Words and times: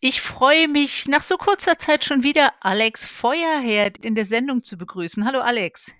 Ich 0.00 0.20
freue 0.20 0.68
mich, 0.68 1.08
nach 1.08 1.22
so 1.22 1.36
kurzer 1.38 1.78
Zeit 1.78 2.04
schon 2.04 2.22
wieder 2.22 2.52
Alex 2.60 3.06
Feuerherd 3.06 4.04
in 4.04 4.14
der 4.14 4.26
Sendung 4.26 4.62
zu 4.62 4.76
begrüßen. 4.76 5.24
Hallo 5.24 5.40
Alex. 5.40 5.92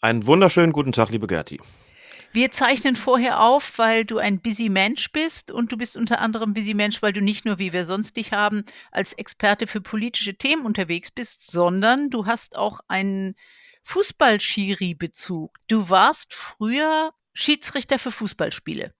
Einen 0.00 0.26
wunderschönen 0.26 0.72
guten 0.72 0.92
Tag, 0.92 1.10
liebe 1.10 1.26
Gerti. 1.26 1.60
Wir 2.32 2.52
zeichnen 2.52 2.94
vorher 2.94 3.40
auf, 3.40 3.78
weil 3.78 4.04
du 4.04 4.18
ein 4.18 4.40
busy 4.40 4.68
Mensch 4.68 5.10
bist 5.10 5.50
und 5.50 5.72
du 5.72 5.76
bist 5.76 5.96
unter 5.96 6.20
anderem 6.20 6.54
busy 6.54 6.72
Mensch, 6.72 7.02
weil 7.02 7.12
du 7.12 7.20
nicht 7.20 7.44
nur, 7.44 7.58
wie 7.58 7.72
wir 7.72 7.84
sonst 7.84 8.16
dich 8.16 8.32
haben, 8.32 8.64
als 8.92 9.12
Experte 9.12 9.66
für 9.66 9.80
politische 9.80 10.34
Themen 10.34 10.64
unterwegs 10.64 11.10
bist, 11.10 11.50
sondern 11.50 12.10
du 12.10 12.26
hast 12.26 12.56
auch 12.56 12.80
einen 12.86 13.34
Fußball-Schiri-Bezug. 13.82 15.58
Du 15.66 15.90
warst 15.90 16.32
früher 16.32 17.12
Schiedsrichter 17.34 17.98
für 17.98 18.12
Fußballspiele. 18.12 18.94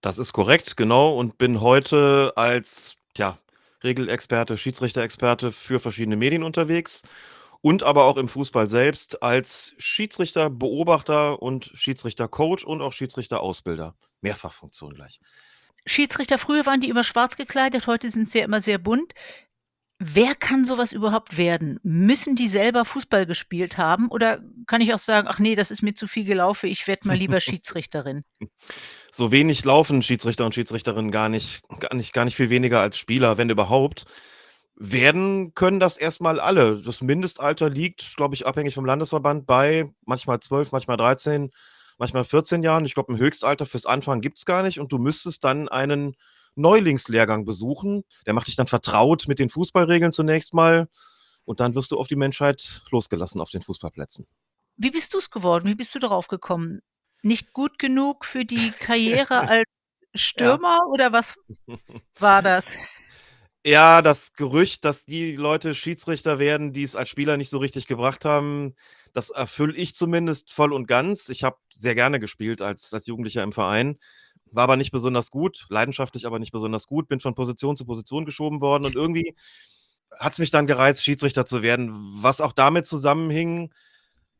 Das 0.00 0.18
ist 0.18 0.32
korrekt, 0.32 0.76
genau, 0.76 1.16
und 1.16 1.38
bin 1.38 1.60
heute 1.60 2.32
als, 2.36 2.96
ja, 3.16 3.38
Regelexperte, 3.84 4.56
Schiedsrichterexperte 4.56 5.52
für 5.52 5.78
verschiedene 5.80 6.16
Medien 6.16 6.42
unterwegs 6.42 7.02
und 7.60 7.82
aber 7.82 8.04
auch 8.04 8.16
im 8.16 8.28
Fußball 8.28 8.68
selbst 8.68 9.22
als 9.22 9.74
Schiedsrichter, 9.78 10.50
Beobachter 10.50 11.40
und 11.40 11.70
Schiedsrichtercoach 11.74 12.64
und 12.66 12.82
auch 12.82 12.92
Schiedsrichterausbilder. 12.92 13.94
Mehrfachfunktion 14.20 14.94
gleich. 14.94 15.20
Schiedsrichter, 15.86 16.38
früher 16.38 16.66
waren 16.66 16.80
die 16.80 16.88
immer 16.88 17.04
schwarz 17.04 17.36
gekleidet, 17.36 17.86
heute 17.86 18.10
sind 18.10 18.28
sie 18.30 18.38
ja 18.38 18.44
immer 18.44 18.60
sehr 18.60 18.78
bunt. 18.78 19.12
Wer 19.98 20.34
kann 20.34 20.64
sowas 20.64 20.92
überhaupt 20.92 21.36
werden? 21.36 21.78
Müssen 21.82 22.34
die 22.34 22.48
selber 22.48 22.84
Fußball 22.84 23.26
gespielt 23.26 23.78
haben 23.78 24.08
oder 24.08 24.42
kann 24.66 24.80
ich 24.80 24.92
auch 24.92 24.98
sagen: 24.98 25.28
„Ach 25.28 25.38
nee, 25.38 25.54
das 25.54 25.70
ist 25.70 25.82
mir 25.82 25.94
zu 25.94 26.08
viel 26.08 26.24
gelaufen, 26.24 26.66
ich 26.68 26.86
werde 26.86 27.06
mal 27.06 27.16
lieber 27.16 27.40
Schiedsrichterin?“ 27.40 28.24
So 29.16 29.30
wenig 29.30 29.64
laufen 29.64 30.02
Schiedsrichter 30.02 30.44
und 30.44 30.56
Schiedsrichterinnen 30.56 31.12
gar 31.12 31.28
nicht 31.28 31.62
gar 31.78 31.94
nicht 31.94 32.12
gar 32.12 32.24
nicht 32.24 32.34
viel 32.34 32.50
weniger 32.50 32.80
als 32.80 32.98
Spieler, 32.98 33.38
wenn 33.38 33.48
überhaupt. 33.48 34.06
Werden 34.74 35.54
können 35.54 35.78
das 35.78 35.96
erstmal 35.96 36.40
alle. 36.40 36.82
Das 36.82 37.00
Mindestalter 37.00 37.70
liegt, 37.70 38.16
glaube 38.16 38.34
ich, 38.34 38.44
abhängig 38.44 38.74
vom 38.74 38.84
Landesverband 38.84 39.46
bei 39.46 39.88
manchmal 40.04 40.40
12, 40.40 40.72
manchmal 40.72 40.96
13, 40.96 41.52
manchmal 41.96 42.24
14 42.24 42.64
Jahren. 42.64 42.84
Ich 42.86 42.94
glaube, 42.94 43.12
'n 43.12 43.18
Höchstalter 43.18 43.66
fürs 43.66 43.86
Anfangen 43.86 44.20
gibt's 44.20 44.46
gar 44.46 44.64
nicht 44.64 44.80
und 44.80 44.90
du 44.90 44.98
müsstest 44.98 45.44
dann 45.44 45.68
einen 45.68 46.16
Neulingslehrgang 46.56 47.44
besuchen. 47.44 48.02
Der 48.26 48.34
macht 48.34 48.48
dich 48.48 48.56
dann 48.56 48.66
vertraut 48.66 49.28
mit 49.28 49.38
den 49.38 49.48
Fußballregeln 49.48 50.10
zunächst 50.10 50.54
mal 50.54 50.88
und 51.44 51.60
dann 51.60 51.76
wirst 51.76 51.92
du 51.92 51.98
auf 52.00 52.08
die 52.08 52.16
Menschheit 52.16 52.82
losgelassen 52.90 53.40
auf 53.40 53.50
den 53.50 53.62
Fußballplätzen. 53.62 54.26
Wie 54.76 54.90
bist 54.90 55.14
du's 55.14 55.30
geworden? 55.30 55.68
Wie 55.68 55.76
bist 55.76 55.94
du 55.94 56.00
darauf 56.00 56.26
gekommen? 56.26 56.80
Nicht 57.24 57.52
gut 57.52 57.78
genug 57.78 58.24
für 58.24 58.44
die 58.44 58.70
Karriere 58.72 59.40
als 59.48 59.64
Ja. 60.36 60.58
Stürmer 60.58 60.78
oder 60.90 61.12
was 61.12 61.34
war 62.20 62.42
das? 62.42 62.76
Ja, 63.66 64.02
das 64.02 64.34
Gerücht, 64.34 64.84
dass 64.84 65.04
die 65.06 65.34
Leute 65.36 65.74
Schiedsrichter 65.74 66.38
werden, 66.38 66.72
die 66.72 66.82
es 66.82 66.96
als 66.96 67.08
Spieler 67.08 67.36
nicht 67.38 67.48
so 67.48 67.58
richtig 67.58 67.86
gebracht 67.86 68.24
haben, 68.26 68.74
das 69.14 69.30
erfülle 69.30 69.74
ich 69.74 69.94
zumindest 69.94 70.52
voll 70.52 70.72
und 70.74 70.86
ganz. 70.86 71.30
Ich 71.30 71.44
habe 71.44 71.56
sehr 71.72 71.94
gerne 71.94 72.20
gespielt 72.20 72.60
als 72.60 72.92
als 72.92 73.06
Jugendlicher 73.06 73.42
im 73.42 73.52
Verein, 73.52 73.98
war 74.50 74.64
aber 74.64 74.76
nicht 74.76 74.90
besonders 74.92 75.30
gut, 75.30 75.64
leidenschaftlich, 75.70 76.26
aber 76.26 76.38
nicht 76.38 76.52
besonders 76.52 76.86
gut, 76.86 77.08
bin 77.08 77.20
von 77.20 77.34
Position 77.34 77.76
zu 77.76 77.86
Position 77.86 78.26
geschoben 78.26 78.60
worden 78.60 78.84
und 78.84 78.96
irgendwie 78.96 79.34
hat's 80.18 80.38
mich 80.38 80.50
dann 80.50 80.66
gereizt, 80.66 81.04
Schiedsrichter 81.04 81.46
zu 81.46 81.62
werden, 81.62 81.90
was 82.22 82.40
auch 82.42 82.52
damit 82.52 82.86
zusammenhing, 82.86 83.72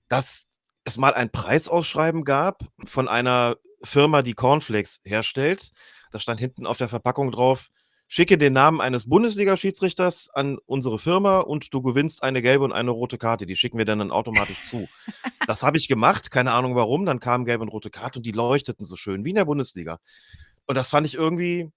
dass 0.09 0.49
es 0.85 0.99
mal 0.99 1.15
ein 1.15 1.31
Preisausschreiben 1.31 2.25
gab 2.25 2.65
von 2.85 3.09
einer 3.09 3.57
Firma, 3.83 4.23
die 4.23 4.35
Cornflakes 4.35 5.01
herstellt. 5.05 5.73
Da 6.11 6.19
stand 6.21 6.41
hinten 6.41 6.67
auf 6.67 6.79
der 6.79 6.89
Verpackung 6.89 7.31
drauf: 7.33 7.69
„Schicke 8.07 8.39
den 8.39 8.53
Namen 8.53 8.81
eines 8.81 9.09
Bundesliga-Schiedsrichters 9.09 10.31
an 10.31 10.59
unsere 10.67 10.99
Firma 10.99 11.41
und 11.41 11.73
du 11.73 11.83
gewinnst 11.83 12.23
eine 12.23 12.43
gelbe 12.43 12.65
und 12.65 12.73
eine 12.73 12.91
rote 12.91 13.19
Karte. 13.19 13.47
Die 13.47 13.57
schicken 13.57 13.79
wir 13.79 13.85
dir 13.85 13.97
dann 13.97 14.11
automatisch 14.11 14.65
zu.“ 14.65 14.89
Das 15.47 15.63
habe 15.63 15.77
ich 15.77 15.89
gemacht, 15.89 16.31
keine 16.31 16.53
Ahnung 16.53 16.75
warum. 16.75 17.05
Dann 17.05 17.21
kamen 17.21 17.45
gelbe 17.45 17.63
und 17.63 17.69
rote 17.69 17.91
Karte 17.91 18.19
und 18.19 18.23
die 18.25 18.33
leuchteten 18.33 18.87
so 18.87 18.97
schön 18.97 19.25
wie 19.27 19.31
in 19.31 19.35
der 19.35 19.45
Bundesliga. 19.45 19.99
Und 20.67 20.77
das 20.77 20.89
fand 20.89 21.07
ich 21.07 21.15
irgendwie 21.15 21.71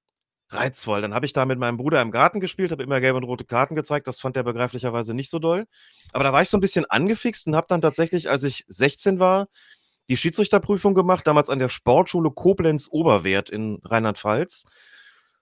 reizvoll. 0.50 1.02
Dann 1.02 1.14
habe 1.14 1.26
ich 1.26 1.34
da 1.34 1.46
mit 1.46 1.60
meinem 1.60 1.78
Bruder 1.78 2.02
im 2.02 2.12
Garten 2.12 2.40
gespielt, 2.40 2.72
habe 2.72 2.84
immer 2.84 3.02
gelbe 3.02 3.18
und 3.18 3.24
rote 3.26 3.46
Karten 3.46 3.76
gezeigt. 3.76 4.08
Das 4.08 4.20
fand 4.20 4.36
der 4.36 4.44
begreiflicherweise 4.44 5.14
nicht 5.14 5.30
so 5.30 5.40
doll. 5.40 5.66
Aber 6.14 6.24
da 6.24 6.34
war 6.34 6.42
ich 6.42 6.50
so 6.50 6.58
'n 6.58 6.62
bisschen 6.62 6.86
angefixt 6.86 7.48
und 7.48 7.56
habe 7.56 7.68
dann 7.70 7.82
tatsächlich, 7.82 8.30
als 8.30 8.44
ich 8.44 8.64
16 8.68 9.20
war, 9.20 9.48
die 10.10 10.18
Schiedsrichterprüfung 10.18 10.94
gemacht, 10.96 11.28
damals 11.28 11.50
an 11.50 11.60
der 11.60 11.70
Sportschule 11.70 12.32
Koblenz-Oberwerth 12.32 13.50
in 13.50 13.80
Rheinland-Pfalz. 13.86 14.66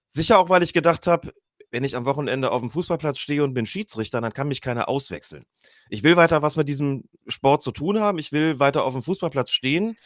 Sicher 0.08 0.40
auch, 0.40 0.50
weil 0.50 0.64
ich 0.64 0.74
gedacht 0.74 1.08
habe: 1.08 1.34
„Wenn 1.72 1.84
ich 1.84 1.96
am 1.96 2.06
Wochenende 2.06 2.52
aufm 2.52 2.70
Fußballplatz 2.72 3.20
stehe 3.20 3.44
und 3.44 3.54
bin 3.54 3.66
Schiedsrichter, 3.68 4.22
dann 4.22 4.34
kann 4.34 4.48
mich 4.50 4.62
keiner 4.62 4.90
auswechseln. 4.90 5.46
Ich 5.90 6.04
will 6.04 6.16
weiter 6.18 6.42
was 6.42 6.56
mit 6.58 6.70
diesem 6.70 7.06
Sport 7.28 7.64
zu 7.64 7.72
tun 7.72 8.00
haben. 8.02 8.18
Ich 8.20 8.32
will 8.32 8.60
weiter 8.60 8.84
aufm 8.86 9.02
Fußballplatz 9.04 9.52
stehen.“ 9.52 9.98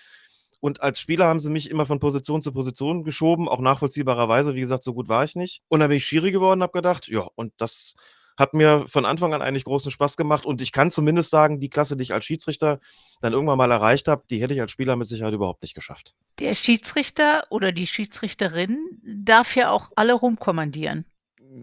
Und 0.59 0.81
als 0.81 0.99
Spieler 0.99 1.25
haben 1.25 1.39
sie 1.39 1.49
mich 1.49 1.69
immer 1.69 1.85
von 1.85 1.99
Position 1.99 2.41
zu 2.41 2.51
Position 2.51 3.03
geschoben, 3.03 3.47
auch 3.47 3.59
nachvollziehbarerweise. 3.59 4.55
Wie 4.55 4.59
gesagt, 4.59 4.83
so 4.83 4.93
gut 4.93 5.07
war 5.07 5.23
ich 5.23 5.35
nicht. 5.35 5.61
Und 5.67 5.79
dann 5.79 5.89
bin 5.89 5.97
ich 5.97 6.05
Schiri 6.05 6.31
geworden 6.31 6.59
und 6.59 6.63
habe 6.63 6.73
gedacht: 6.73 7.07
„Ja“ 7.07 7.27
und 7.35 7.53
das 7.57 7.95
hat 8.39 8.53
mir 8.53 8.85
von 8.87 9.05
Anfang 9.05 9.33
an 9.33 9.41
eigentlich 9.41 9.65
großen 9.65 9.91
Spaß 9.91 10.15
gemacht 10.15 10.45
und 10.45 10.61
ich 10.61 10.71
kann 10.71 10.91
zumindest 10.91 11.29
sagen, 11.29 11.59
die 11.59 11.69
Klasse, 11.69 11.97
die 11.97 12.03
ich 12.03 12.13
als 12.13 12.23
Schiedsrichter 12.23 12.79
dann 13.21 13.33
irgendwann 13.33 13.57
mal 13.57 13.69
erreicht 13.69 14.07
habe, 14.07 14.23
die 14.29 14.41
hätte 14.41 14.53
ich 14.53 14.61
als 14.61 14.71
Spieler 14.71 14.95
mit 14.95 15.07
Sicherheit 15.07 15.33
überhaupt 15.33 15.61
nicht 15.61 15.75
geschafft. 15.75 16.15
Der 16.39 16.55
Schiedsrichter 16.55 17.43
oder 17.49 17.73
die 17.73 17.85
Schiedsrichterin 17.85 18.77
darf 19.03 19.57
ja 19.57 19.71
auch 19.71 19.91
alle 19.97 20.13
rumkommandieren. 20.13 21.05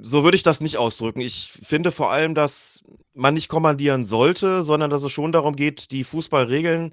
So 0.02 0.22
würde 0.22 0.36
ich 0.36 0.42
das 0.42 0.60
nicht 0.60 0.76
ausdrücken. 0.76 1.20
Ich 1.20 1.58
finde 1.62 1.92
vor 1.92 2.10
allem, 2.10 2.34
dass 2.34 2.84
man 3.14 3.32
nicht 3.32 3.48
kommandieren 3.48 4.04
sollte, 4.04 4.62
sondern 4.62 4.90
dass 4.90 5.02
es 5.02 5.12
schon 5.12 5.32
darum 5.32 5.56
geht, 5.56 5.90
die 5.92 6.04
Fußballregeln 6.04 6.92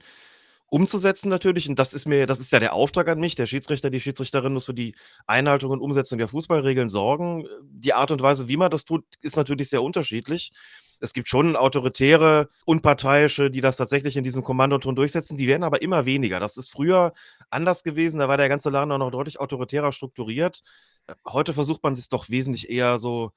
umzusetzen 0.73 1.29
natürlich 1.29 1.69
und 1.69 1.77
das 1.77 1.93
ist 1.93 2.07
mir 2.07 2.25
das 2.25 2.39
ist 2.39 2.51
ja 2.51 2.59
der 2.59 2.73
Auftrag 2.73 3.07
an 3.07 3.19
mich. 3.19 3.35
Der 3.35 3.45
Schiedsrichter, 3.45 3.91
die 3.91 3.99
Schiedsrichterin 3.99 4.53
muss 4.53 4.65
für 4.65 4.73
die 4.73 4.95
Einhaltung 5.27 5.69
und 5.69 5.81
Umsetzung 5.81 6.17
der 6.17 6.27
Fußballregeln 6.27 6.89
sorgen. 6.89 7.45
Die 7.61 7.93
Art 7.93 8.09
und 8.09 8.23
Weise, 8.23 8.47
wie 8.47 8.57
man 8.57 8.71
das 8.71 8.83
tut, 8.83 9.05
ist 9.21 9.37
natürlich 9.37 9.69
sehr 9.69 9.83
unterschiedlich. 9.83 10.51
Es 10.99 11.13
gibt 11.13 11.27
schon 11.29 11.55
autoritäre, 11.55 12.49
unparteiische, 12.65 13.51
die 13.51 13.61
das 13.61 13.77
tatsächlich 13.77 14.17
in 14.17 14.23
diesem 14.23 14.41
Kommandoton 14.43 14.95
durchsetzen, 14.95 15.37
die 15.37 15.45
werden 15.45 15.63
aber 15.63 15.83
immer 15.83 16.05
weniger. 16.07 16.39
Das 16.39 16.57
ist 16.57 16.69
früher 16.69 17.13
anders 17.51 17.83
gewesen, 17.83 18.17
da 18.17 18.27
war 18.27 18.37
der 18.37 18.49
ganze 18.49 18.71
Laden 18.71 18.91
auch 18.93 18.97
noch 18.97 19.11
deutlich 19.11 19.39
autoritärer 19.39 19.91
strukturiert. 19.91 20.61
Äh, 21.05 21.13
heute 21.27 21.53
versucht 21.53 21.83
man 21.83 21.93
das 21.93 22.09
doch 22.09 22.29
wesentlich 22.29 22.71
eher 22.71 22.97
so 22.97 23.31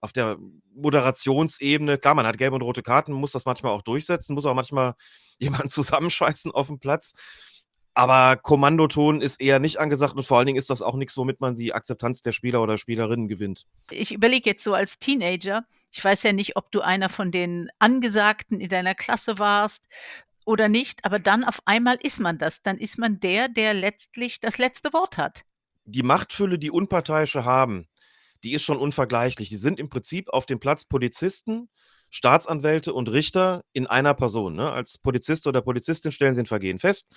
auf 0.00 0.12
der 0.12 0.36
Moderationsebene 0.74 1.98
klar, 1.98 2.14
man 2.14 2.26
hat 2.26 2.38
gelbe 2.38 2.56
und 2.56 2.62
rote 2.62 2.82
Karten, 2.82 3.12
muss 3.12 3.32
das 3.32 3.44
manchmal 3.44 3.72
auch 3.72 3.82
durchsetzen, 3.82 4.34
muss 4.34 4.46
auch 4.46 4.54
manchmal 4.54 4.94
jemanden 5.38 5.68
zusammenscheißen 5.68 6.50
aufm 6.50 6.78
Platz. 6.78 7.12
Aber 7.94 8.36
Kommandoton 8.36 9.22
ist 9.22 9.40
eher 9.40 9.58
nicht 9.58 9.78
angesagt 9.78 10.14
und 10.14 10.22
vor 10.22 10.36
allen 10.36 10.46
Dingen 10.46 10.58
ist 10.58 10.68
das 10.68 10.82
auch 10.82 10.96
nix, 10.96 11.16
womit 11.16 11.40
man 11.40 11.54
die 11.54 11.72
Akzeptanz 11.72 12.20
der 12.20 12.32
Spieler 12.32 12.62
oder 12.62 12.76
Spielerinnen 12.76 13.26
gewinnt. 13.26 13.64
Ich 13.90 14.12
überlege 14.12 14.50
jetzt 14.50 14.64
so 14.64 14.74
als 14.74 14.98
Teenager, 14.98 15.64
ich 15.90 16.04
weiß 16.04 16.24
ja 16.24 16.34
nicht, 16.34 16.56
ob 16.56 16.70
du 16.72 16.82
einer 16.82 17.08
von 17.08 17.30
den 17.30 17.70
Angesagten 17.78 18.60
in 18.60 18.68
deiner 18.68 18.94
Klasse 18.94 19.38
warst 19.38 19.88
oder 20.44 20.68
nicht, 20.68 21.06
aber 21.06 21.18
dann 21.18 21.42
auf 21.42 21.60
einmal 21.64 21.96
ist 22.02 22.20
man 22.20 22.36
das. 22.36 22.62
Dann 22.62 22.76
ist 22.76 22.98
man 22.98 23.18
der, 23.18 23.48
der 23.48 23.72
letztlich 23.72 24.40
das 24.40 24.58
letzte 24.58 24.92
Wort 24.92 25.16
hat. 25.16 25.44
Die 25.86 26.02
Machtfülle, 26.02 26.58
die 26.58 26.70
Unparteiische 26.70 27.46
haben, 27.46 27.88
die 28.44 28.52
ist 28.52 28.62
schon 28.62 28.78
unvergleichlich. 28.78 29.48
Die 29.48 29.56
sind 29.56 29.78
im 29.78 29.88
Prinzip 29.88 30.28
auf 30.30 30.46
dem 30.46 30.60
Platz 30.60 30.84
Polizisten, 30.84 31.68
Staatsanwälte 32.10 32.94
und 32.94 33.10
Richter 33.10 33.64
in 33.72 33.86
einer 33.86 34.14
Person, 34.14 34.54
ne? 34.54 34.70
Als 34.72 34.98
Polizist 34.98 35.46
oder 35.46 35.62
Polizistin 35.62 36.12
stellen 36.12 36.34
sie 36.34 36.42
'n 36.42 36.46
Vergehen 36.46 36.78
fest. 36.78 37.14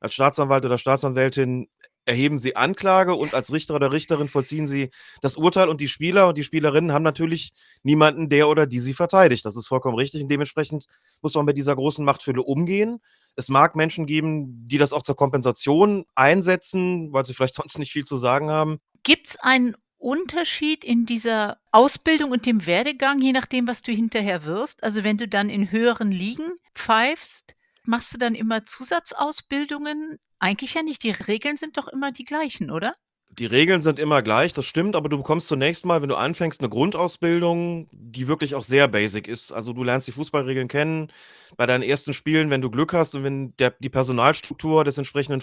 Als 0.00 0.14
Staatsanwalt 0.14 0.64
oder 0.64 0.78
Staatsanwältin 0.78 1.68
erheben 2.06 2.38
sie 2.38 2.56
Anklage 2.56 3.14
und 3.14 3.34
als 3.34 3.52
Richter 3.52 3.74
oder 3.74 3.92
Richterin 3.92 4.28
vollziehen 4.28 4.66
sie 4.66 4.90
das 5.20 5.36
Urteil 5.36 5.68
und 5.68 5.80
die 5.80 5.88
Spieler 5.88 6.28
und 6.28 6.38
die 6.38 6.42
Spielerinnen 6.42 6.92
haben 6.92 7.02
natürlich 7.02 7.52
niemanden, 7.82 8.28
der 8.28 8.48
oder 8.48 8.66
die 8.66 8.80
sie 8.80 8.94
verteidigt. 8.94 9.44
Das 9.44 9.56
ist 9.56 9.68
vollkommen 9.68 9.96
richtig 9.96 10.22
und 10.22 10.28
dementsprechend 10.28 10.86
muss 11.20 11.34
man 11.34 11.44
mit 11.44 11.58
dieser 11.58 11.76
großen 11.76 12.04
Machtfülle 12.04 12.42
umgehen. 12.42 13.00
Es 13.36 13.48
mag 13.48 13.76
Menschen 13.76 14.06
geben, 14.06 14.66
die 14.68 14.78
das 14.78 14.92
auch 14.92 15.02
zur 15.02 15.16
Kompensation 15.16 16.04
einsetzen, 16.14 17.12
weil 17.12 17.26
sie 17.26 17.34
vielleicht 17.34 17.54
sonst 17.56 17.78
nicht 17.78 17.92
viel 17.92 18.04
zu 18.04 18.16
sagen 18.16 18.50
haben. 18.50 18.80
Gibt's 19.02 19.38
einen 19.38 19.76
Unterschied 20.00 20.82
in 20.84 21.04
dieser 21.06 21.58
Ausbildung 21.72 22.30
und 22.30 22.46
dem 22.46 22.64
Werdegang, 22.66 23.20
je 23.20 23.32
nachdem, 23.32 23.66
was 23.68 23.82
du 23.82 23.92
hinterher 23.92 24.44
wirst? 24.46 24.82
Also, 24.82 25.04
wenn 25.04 25.18
du 25.18 25.28
dann 25.28 25.50
in 25.50 25.70
höheren 25.70 26.10
Ligen 26.10 26.52
pfeifst, 26.74 27.54
machst 27.84 28.14
du 28.14 28.18
dann 28.18 28.34
immer 28.34 28.64
Zusatzausbildungen? 28.64 30.18
Eigentlich 30.38 30.74
ja 30.74 30.82
nicht. 30.82 31.02
Die 31.04 31.10
Regeln 31.10 31.58
sind 31.58 31.76
doch 31.76 31.86
immer 31.88 32.12
die 32.12 32.24
gleichen, 32.24 32.70
oder? 32.70 32.94
Die 33.38 33.46
Regeln 33.46 33.80
sind 33.80 34.00
immer 34.00 34.22
gleich, 34.22 34.52
das 34.54 34.66
stimmt, 34.66 34.96
aber 34.96 35.08
du 35.08 35.16
bekommst 35.16 35.46
zunächst 35.46 35.86
mal, 35.86 36.02
wenn 36.02 36.08
du 36.08 36.16
anfängst, 36.16 36.62
'ne 36.62 36.68
Grundausbildung, 36.68 37.88
die 37.92 38.26
wirklich 38.26 38.56
auch 38.56 38.64
sehr 38.64 38.88
basic 38.88 39.28
ist. 39.28 39.52
Also, 39.52 39.72
du 39.72 39.84
lernst 39.84 40.08
die 40.08 40.12
Fußballregeln 40.12 40.66
kennen. 40.66 41.12
Bei 41.56 41.66
deinen 41.66 41.82
ersten 41.84 42.12
Spielen, 42.12 42.50
wenn 42.50 42.60
du 42.60 42.70
Glück 42.70 42.92
hast 42.92 43.14
und 43.14 43.22
wenn 43.22 43.54
der 43.58 43.70
die 43.78 43.88
Personalstruktur 43.88 44.82
des 44.84 44.98
entsprechenden 44.98 45.40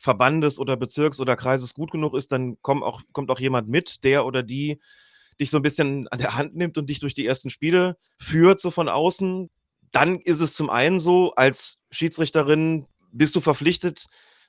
Fußballverbandes 0.00 0.58
oder 0.58 0.76
Bezirks 0.76 1.20
oder 1.20 1.36
Kreises 1.36 1.74
gut 1.74 1.90
genug 1.90 2.14
ist, 2.14 2.32
dann 2.32 2.56
kommen 2.62 2.82
auch 2.82 3.02
kommt 3.12 3.30
auch 3.30 3.40
jemand 3.40 3.68
mit, 3.68 4.04
der 4.04 4.24
oder 4.26 4.42
die 4.42 4.78
dich 5.40 5.50
so 5.50 5.58
'n 5.58 5.62
bisschen 5.62 6.08
an 6.08 6.18
der 6.18 6.36
Hand 6.36 6.56
nimmt 6.56 6.78
und 6.78 6.88
dich 6.88 7.00
durch 7.00 7.14
die 7.14 7.26
ersten 7.26 7.50
Spiele 7.50 7.96
führt, 8.18 8.60
so 8.60 8.70
von 8.70 8.88
außen, 8.88 9.50
dann 9.92 10.18
ist 10.20 10.40
es 10.40 10.54
zum 10.54 10.70
einen 10.70 10.98
so, 11.00 11.32
als 11.34 11.80
Schiedsrichterin 11.90 12.86
bist 13.12 13.36
du 13.36 13.40
verpflichtet, 13.40 14.06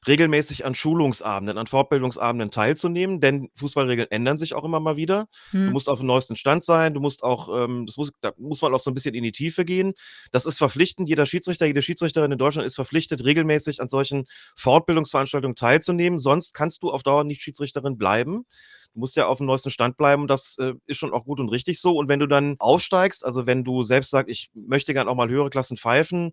regelmäßig 0.07 0.65
an 0.65 0.75
Schulungsabenden, 0.75 1.57
an 1.57 1.67
Fortbildungsabenden 1.67 2.51
teilzunehmen, 2.51 3.19
denn 3.19 3.49
Fußballregeln 3.55 4.09
ändern 4.11 4.37
sich 4.37 4.53
auch 4.53 4.63
immer 4.63 4.79
mal 4.79 4.95
wieder. 4.97 5.27
Du 5.65 5.71
Mhm. 5.71 5.73
musst 5.73 5.89
aufm 5.89 6.05
neuesten 6.07 6.35
Stand 6.35 6.63
sein, 6.63 6.93
du 6.93 6.99
musst 7.01 7.23
auch, 7.23 7.49
ähm 7.55 7.85
das 7.85 7.97
muss 7.97 8.11
da 8.21 8.31
muss 8.37 8.61
man 8.61 8.73
auch 8.73 8.79
so 8.79 8.91
'n 8.91 8.93
bisschen 8.93 9.13
in 9.15 9.23
die 9.23 9.31
Tiefe 9.33 9.65
gehen. 9.65 9.93
Das 10.31 10.45
ist 10.45 10.57
verpflichtend. 10.57 11.09
Jeder 11.09 11.25
Schiedsrichter, 11.25 11.65
jede 11.65 11.81
Schiedsrichterin 11.81 12.31
in 12.31 12.37
Deutschland 12.37 12.65
ist 12.65 12.75
verpflichtet, 12.75 13.23
regelmäßig 13.25 13.81
an 13.81 13.89
solchen 13.89 14.25
Fortbildungsveranstaltungen 14.55 15.55
teilzunehmen, 15.55 16.19
sonst 16.19 16.53
kannst 16.53 16.83
du 16.83 16.91
auf 16.91 17.03
Dauer 17.03 17.23
nicht 17.23 17.41
Schiedsrichterin 17.41 17.97
bleiben. 17.97 18.45
Du 18.93 18.99
musst 19.01 19.15
ja 19.15 19.27
aufm 19.27 19.45
neuesten 19.45 19.69
Stand 19.69 19.97
bleiben, 19.97 20.27
das, 20.27 20.57
äh, 20.59 20.73
ist 20.87 20.97
schon 20.97 21.13
auch 21.13 21.25
gut 21.25 21.39
und 21.39 21.49
richtig 21.49 21.79
so. 21.79 21.95
Und 21.95 22.07
wenn 22.09 22.19
du 22.19 22.27
dann 22.27 22.55
aufsteigst, 22.59 23.23
also 23.25 23.45
wenn 23.45 23.63
du 23.63 23.83
selbst 23.83 24.09
sagst: 24.09 24.29
„Ich 24.31 24.49
möchte 24.53 24.93
gern 24.93 25.07
auch 25.07 25.15
mal 25.15 25.29
höhere 25.29 25.49
Klassen 25.49 25.77
pfeifen“, 25.77 26.31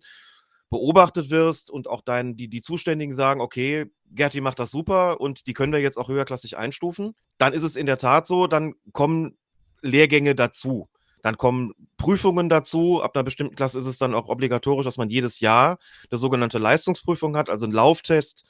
beobachtet 0.69 1.29
wirst 1.29 1.71
und 1.71 1.87
auch 1.89 2.01
dein 2.01 2.35
die 2.37 2.47
die 2.49 2.61
Zuständigen 2.61 3.13
sagen: 3.13 3.41
„Okay, 3.41 3.85
Gerti 4.11 4.41
macht 4.41 4.59
das 4.59 4.71
super 4.71 5.19
und 5.21 5.47
die 5.47 5.53
können 5.53 5.73
wir 5.73 5.79
jetzt 5.81 5.97
auch 5.97 6.09
höherklassig 6.09 6.57
einstufen“, 6.57 7.15
dann 7.39 7.53
ist 7.53 7.63
es 7.63 7.75
in 7.77 7.85
der 7.87 7.97
Tat 7.99 8.27
so, 8.27 8.47
dann 8.47 8.73
kommen 8.93 9.37
Lehrgänge 9.81 10.35
dazu. 10.35 10.89
Dann 11.23 11.37
kommen 11.37 11.73
Prüfungen 11.97 12.49
dazu. 12.49 13.01
Ab 13.03 13.15
'ner 13.15 13.23
bestimmten 13.23 13.55
Klasse 13.55 13.79
ist 13.79 13.85
es 13.87 13.97
dann 13.99 14.13
auch 14.15 14.29
obligatorisch, 14.29 14.85
dass 14.85 14.97
man 14.97 15.09
jedes 15.09 15.39
Jahr 15.41 15.77
'ne 16.11 16.17
sogenannte 16.17 16.57
Leistungsprüfung 16.59 17.37
hat, 17.37 17.49
also 17.49 17.65
'n 17.67 17.71
Lauftest 17.71 18.45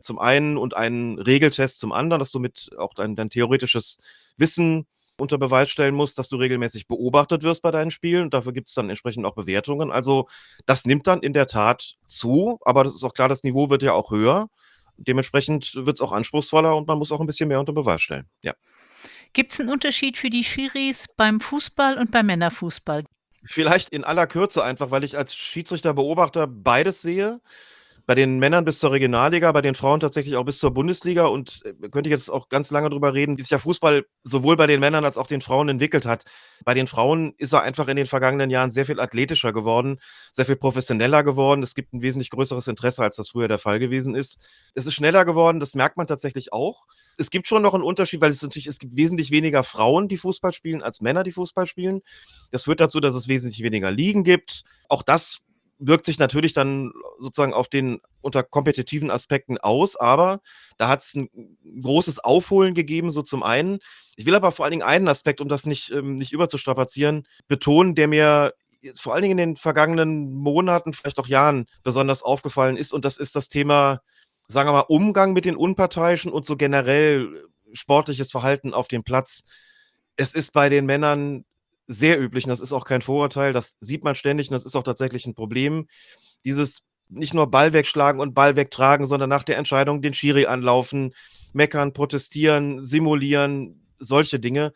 zum 0.00 0.18
einen 0.20 0.58
und 0.58 0.74
einen 0.76 1.18
Regeltest 1.18 1.80
zum 1.80 1.92
anderen, 1.92 2.20
dass 2.20 2.32
du 2.32 2.38
mit 2.40 2.70
auch 2.78 2.94
dein 2.94 3.16
dein 3.16 3.30
theoretisches 3.30 3.98
Wissen 4.38 4.86
unter 5.20 5.38
Beweis 5.38 5.70
stellen 5.70 5.94
musst, 5.94 6.18
dass 6.18 6.28
du 6.28 6.36
regelmäßig 6.36 6.86
beobachtet 6.88 7.42
wirst 7.42 7.62
bei 7.62 7.70
deinen 7.70 7.90
Spielen. 7.90 8.30
Dafür 8.30 8.52
gibt's 8.52 8.74
dann 8.74 8.90
entsprechend 8.90 9.26
auch 9.26 9.34
Bewertungen. 9.34 9.90
Also, 9.92 10.28
das 10.66 10.84
nimmt 10.86 11.06
dann 11.06 11.20
in 11.22 11.32
der 11.32 11.46
Tat 11.48 11.94
zu, 12.06 12.58
aber 12.64 12.84
das 12.84 12.94
ist 12.94 13.04
auch 13.04 13.14
klar, 13.14 13.28
das 13.28 13.42
Niveau 13.44 13.70
wird 13.70 13.82
ja 13.82 13.92
auch 13.92 14.10
höher. 14.10 14.48
Dementsprechend 14.96 15.74
wird's 15.76 16.00
auch 16.00 16.12
anspruchsvoller 16.12 16.76
und 16.76 16.88
man 16.88 16.98
muss 16.98 17.12
auch 17.12 17.20
'n 17.20 17.26
bisschen 17.26 17.48
mehr 17.48 17.60
unter 17.60 17.72
Beweis 17.72 18.02
stellen, 18.02 18.28
ja. 18.42 18.54
Gibt's 19.34 19.60
'n 19.60 19.68
Unterschied 19.68 20.16
für 20.18 20.30
die 20.30 20.44
Schiris 20.44 21.06
beim 21.16 21.40
Fußball 21.40 21.98
und 21.98 22.10
beim 22.10 22.26
Männerfußball? 22.26 23.04
Vielleicht 23.44 23.90
in 23.90 24.04
aller 24.04 24.26
Kürze 24.26 24.64
einfach, 24.64 24.90
weil 24.90 25.04
ich 25.04 25.16
als 25.16 25.34
Schiedsrichter, 25.34 25.94
Beobachter 25.94 26.46
beides 26.46 27.02
sehe. 27.02 27.40
Bei 28.08 28.14
den 28.14 28.38
Männern 28.38 28.64
bis 28.64 28.78
zur 28.78 28.90
Regionalliga, 28.92 29.52
bei 29.52 29.60
den 29.60 29.74
Frauen 29.74 30.00
tatsächlich 30.00 30.36
auch 30.36 30.44
bis 30.46 30.60
zur 30.60 30.70
Bundesliga 30.72 31.26
und, 31.26 31.60
äh, 31.66 31.90
könnte 31.90 32.08
ich 32.08 32.12
jetzt 32.12 32.30
auch 32.30 32.48
ganz 32.48 32.70
lange 32.70 32.88
drüber 32.88 33.12
reden, 33.12 33.36
wie 33.36 33.42
sich 33.42 33.50
der 33.50 33.58
Fußball 33.58 34.06
sowohl 34.22 34.56
bei 34.56 34.66
den 34.66 34.80
Männern 34.80 35.04
als 35.04 35.18
auch 35.18 35.26
den 35.26 35.42
Frauen 35.42 35.68
entwickelt 35.68 36.06
hat. 36.06 36.24
Bei 36.64 36.72
den 36.72 36.86
Frauen 36.86 37.34
ist 37.36 37.52
er 37.52 37.64
einfach 37.64 37.86
in 37.86 37.96
den 37.98 38.06
vergangenen 38.06 38.48
Jahren 38.48 38.70
sehr 38.70 38.86
viel 38.86 38.98
athletischer 38.98 39.52
geworden, 39.52 39.98
sehr 40.32 40.46
viel 40.46 40.56
professioneller 40.56 41.22
geworden. 41.22 41.62
Es 41.62 41.74
gibt 41.74 41.92
'n 41.92 42.00
wesentlich 42.00 42.30
größeres 42.30 42.66
Interesse, 42.66 43.02
als 43.02 43.16
das 43.16 43.28
früher 43.28 43.46
der 43.46 43.58
Fall 43.58 43.78
gewesen 43.78 44.14
ist. 44.14 44.38
Es 44.74 44.86
ist 44.86 44.94
schneller 44.94 45.26
geworden, 45.26 45.60
das 45.60 45.74
merkt 45.74 45.98
man 45.98 46.06
tatsächlich 46.06 46.50
auch. 46.50 46.86
Es 47.18 47.28
gibt 47.28 47.46
schon 47.46 47.60
noch 47.62 47.74
'n 47.74 47.82
Unterschied, 47.82 48.22
weil 48.22 48.30
es 48.30 48.40
natürlich 48.40 48.68
es 48.68 48.78
gibt 48.78 48.96
wesentlich 48.96 49.30
weniger 49.32 49.62
Frauen, 49.64 50.08
die 50.08 50.16
Fußball 50.16 50.54
spielen, 50.54 50.82
als 50.82 51.02
Männer, 51.02 51.24
die 51.24 51.32
Fußball 51.32 51.66
spielen. 51.66 52.00
Das 52.52 52.64
führt 52.64 52.80
dazu, 52.80 53.00
dass 53.00 53.14
es 53.14 53.28
wesentlich 53.28 53.62
weniger 53.62 53.90
Ligen 53.90 54.24
gibt. 54.24 54.62
Auch 54.88 55.02
das 55.02 55.40
wirkt 55.78 56.04
sich 56.06 56.18
natürlich 56.18 56.52
dann 56.52 56.92
sozusagen 57.20 57.54
auf 57.54 57.68
den 57.68 58.00
unter 58.20 58.42
kompetitiven 58.42 59.10
Aspekten 59.10 59.58
aus, 59.58 59.96
aber 59.96 60.40
da 60.78 60.88
hat's 60.88 61.14
'n 61.16 61.28
großes 61.82 62.18
Aufholen 62.20 62.74
gegeben, 62.74 63.10
so 63.10 63.22
zum 63.22 63.42
einen. 63.42 63.78
Ich 64.16 64.26
will 64.26 64.34
aber 64.34 64.52
vor 64.52 64.64
allen 64.64 64.72
Dingen 64.72 64.82
einen 64.82 65.08
Aspekt, 65.08 65.40
um 65.40 65.48
das 65.48 65.66
nicht 65.66 65.90
ähm, 65.92 66.16
nicht 66.16 66.32
überzustrapazieren, 66.32 67.26
betonen, 67.48 67.94
der 67.94 68.08
mir 68.08 68.54
vor 68.96 69.14
allen 69.14 69.22
Dingen 69.22 69.38
in 69.38 69.50
den 69.50 69.56
vergangenen 69.56 70.32
Monaten, 70.34 70.92
vielleicht 70.92 71.18
auch 71.18 71.26
Jahren 71.28 71.66
besonders 71.82 72.22
aufgefallen 72.22 72.76
ist 72.76 72.92
und 72.92 73.04
das 73.04 73.16
ist 73.18 73.34
das 73.36 73.48
Thema, 73.48 74.00
sagen 74.48 74.68
wir 74.68 74.72
mal, 74.74 74.80
Umgang 74.88 75.32
mit 75.32 75.44
den 75.44 75.56
Unparteiischen 75.56 76.32
und 76.32 76.46
so 76.46 76.56
generell 76.56 77.44
sportliches 77.72 78.30
Verhalten 78.30 78.74
auf 78.74 78.88
dem 78.88 79.04
Platz. 79.04 79.44
Es 80.16 80.34
ist 80.34 80.52
bei 80.52 80.68
den 80.68 80.86
Männern 80.86 81.44
sehr 81.88 82.20
üblich 82.20 82.44
und 82.44 82.50
das 82.50 82.60
ist 82.62 82.72
auch 82.72 82.84
kein 82.86 83.02
Vorurteil, 83.02 83.52
das 83.54 83.76
sieht 83.80 84.04
man 84.04 84.14
ständig 84.16 84.48
und 84.50 84.54
das 84.54 84.66
ist 84.66 84.76
auch 84.76 84.84
tatsächlich 84.84 85.26
'n 85.26 85.34
Problem. 85.34 85.88
Dieses 86.44 86.84
nicht 87.08 87.34
nur 87.34 87.50
Ball 87.50 87.72
wegschlagen 87.72 88.20
und 88.20 88.34
Ball 88.34 88.56
wegtragen, 88.56 89.06
sondern 89.06 89.30
nach 89.30 89.44
der 89.44 89.58
Entscheidung 89.58 90.02
den 90.02 90.14
Schiri 90.14 90.46
anlaufen, 90.46 91.14
meckern, 91.54 91.92
protestieren, 91.94 92.82
simulieren, 92.82 93.82
solche 93.98 94.40
Dinge. 94.40 94.72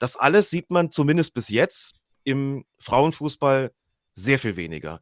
Das 0.00 0.16
alles 0.16 0.50
sieht 0.50 0.70
man 0.70 0.90
zumindest 0.90 1.34
bis 1.34 1.48
jetzt 1.48 1.94
im 2.24 2.64
Frauenfußball 2.80 3.72
sehr 4.14 4.38
viel 4.40 4.56
weniger. 4.56 5.00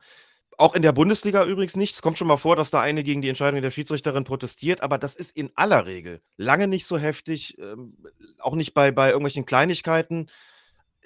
Auch 0.58 0.75
in 0.76 0.82
der 0.82 0.93
Bundesliga 0.93 1.44
übrigens 1.44 1.76
nicht. 1.76 1.94
Es 1.94 2.02
kommt 2.02 2.19
schon 2.19 2.28
mal 2.28 2.37
vor, 2.37 2.56
dass 2.56 2.70
da 2.70 2.81
eine 2.81 3.02
gegen 3.05 3.22
die 3.22 3.28
Entscheidung 3.28 3.62
der 3.62 3.70
Schiedsrichterin 3.72 4.25
protestiert, 4.25 4.82
aber 4.82 4.99
das 4.99 5.16
ist 5.16 5.37
in 5.37 5.50
aller 5.56 5.87
Regel 5.87 6.22
lange 6.37 6.69
nicht 6.69 6.87
so 6.87 6.99
heftig, 6.99 7.58
ähm, 7.58 7.96
auch 8.40 8.55
nicht 8.55 8.75
bei 8.75 8.93
bei 8.93 9.08
irgendwelchen 9.08 9.46
Kleinigkeiten. 9.46 10.28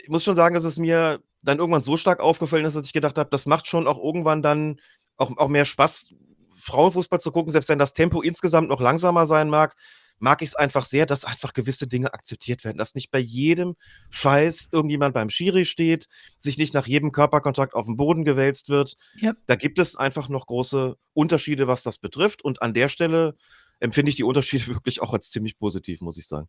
Ich 0.03 0.09
muss 0.09 0.25
schon 0.25 0.37
sagen, 0.37 0.55
dass 0.55 0.65
es 0.65 0.79
mir 0.79 1.21
dann 1.43 1.59
irgendwann 1.59 1.83
so 1.83 1.97
stark 1.97 2.21
aufgefallen 2.21 2.65
ist, 2.65 2.75
dass 2.75 2.87
ich 2.87 2.93
gedacht 2.93 3.19
habe, 3.19 3.31
das 3.31 3.47
macht 3.47 3.67
schon 3.69 3.87
auch 3.87 4.03
irgendwann 4.03 4.43
dann 4.43 4.81
auch 5.17 5.37
auch 5.37 5.49
mehr 5.49 5.65
Spaß, 5.65 6.15
Frauenfußball 6.56 7.21
zu 7.21 7.33
gucken, 7.33 7.53
selbst 7.53 7.69
wenn 7.69 7.79
das 7.79 7.95
Tempo 7.95 8.21
insgesamt 8.21 8.69
noch 8.69 8.81
langsamer 8.81 9.27
sein 9.27 9.49
mag, 9.49 9.75
mag 10.19 10.43
ich's 10.43 10.55
einfach 10.55 10.85
sehr, 10.85 11.06
dass 11.06 11.25
einfach 11.25 11.53
gewisse 11.53 11.87
Dinge 11.87 12.12
akzeptiert 12.12 12.65
werden, 12.65 12.79
dass 12.79 12.95
nicht 12.95 13.11
bei 13.11 13.19
jedem 13.19 13.77
Scheiß 14.11 14.69
irgendjemand 14.73 15.15
beim 15.15 15.31
Schiri 15.31 15.65
steht, 15.65 16.06
sich 16.39 16.59
nicht 16.59 16.75
nach 16.75 16.87
jedem 16.87 17.12
Körperkontakt 17.12 17.75
auf'n 17.75 17.97
Boden 17.97 18.25
gewälzt 18.25 18.69
wird. 18.69 18.94
Ja. 19.17 19.35
Da 19.47 19.56
gibt 19.56 19.79
es 19.79 19.97
einfach 19.97 20.29
noch 20.29 20.47
große 20.47 20.97
Unterschiede, 21.15 21.69
was 21.69 21.83
das 21.83 21.99
betrifft 21.99 22.43
und 22.43 22.62
an 22.62 22.75
der 22.75 22.89
Stelle 22.89 23.35
empfinde 23.81 24.11
ich 24.11 24.17
die 24.17 24.25
Unterschiede 24.25 24.67
wirklich 24.75 25.01
auch 25.01 25.12
als 25.12 25.31
ziemlich 25.31 25.59
positiv, 25.59 26.01
muss 26.01 26.19
ich 26.19 26.27
sagen. 26.27 26.49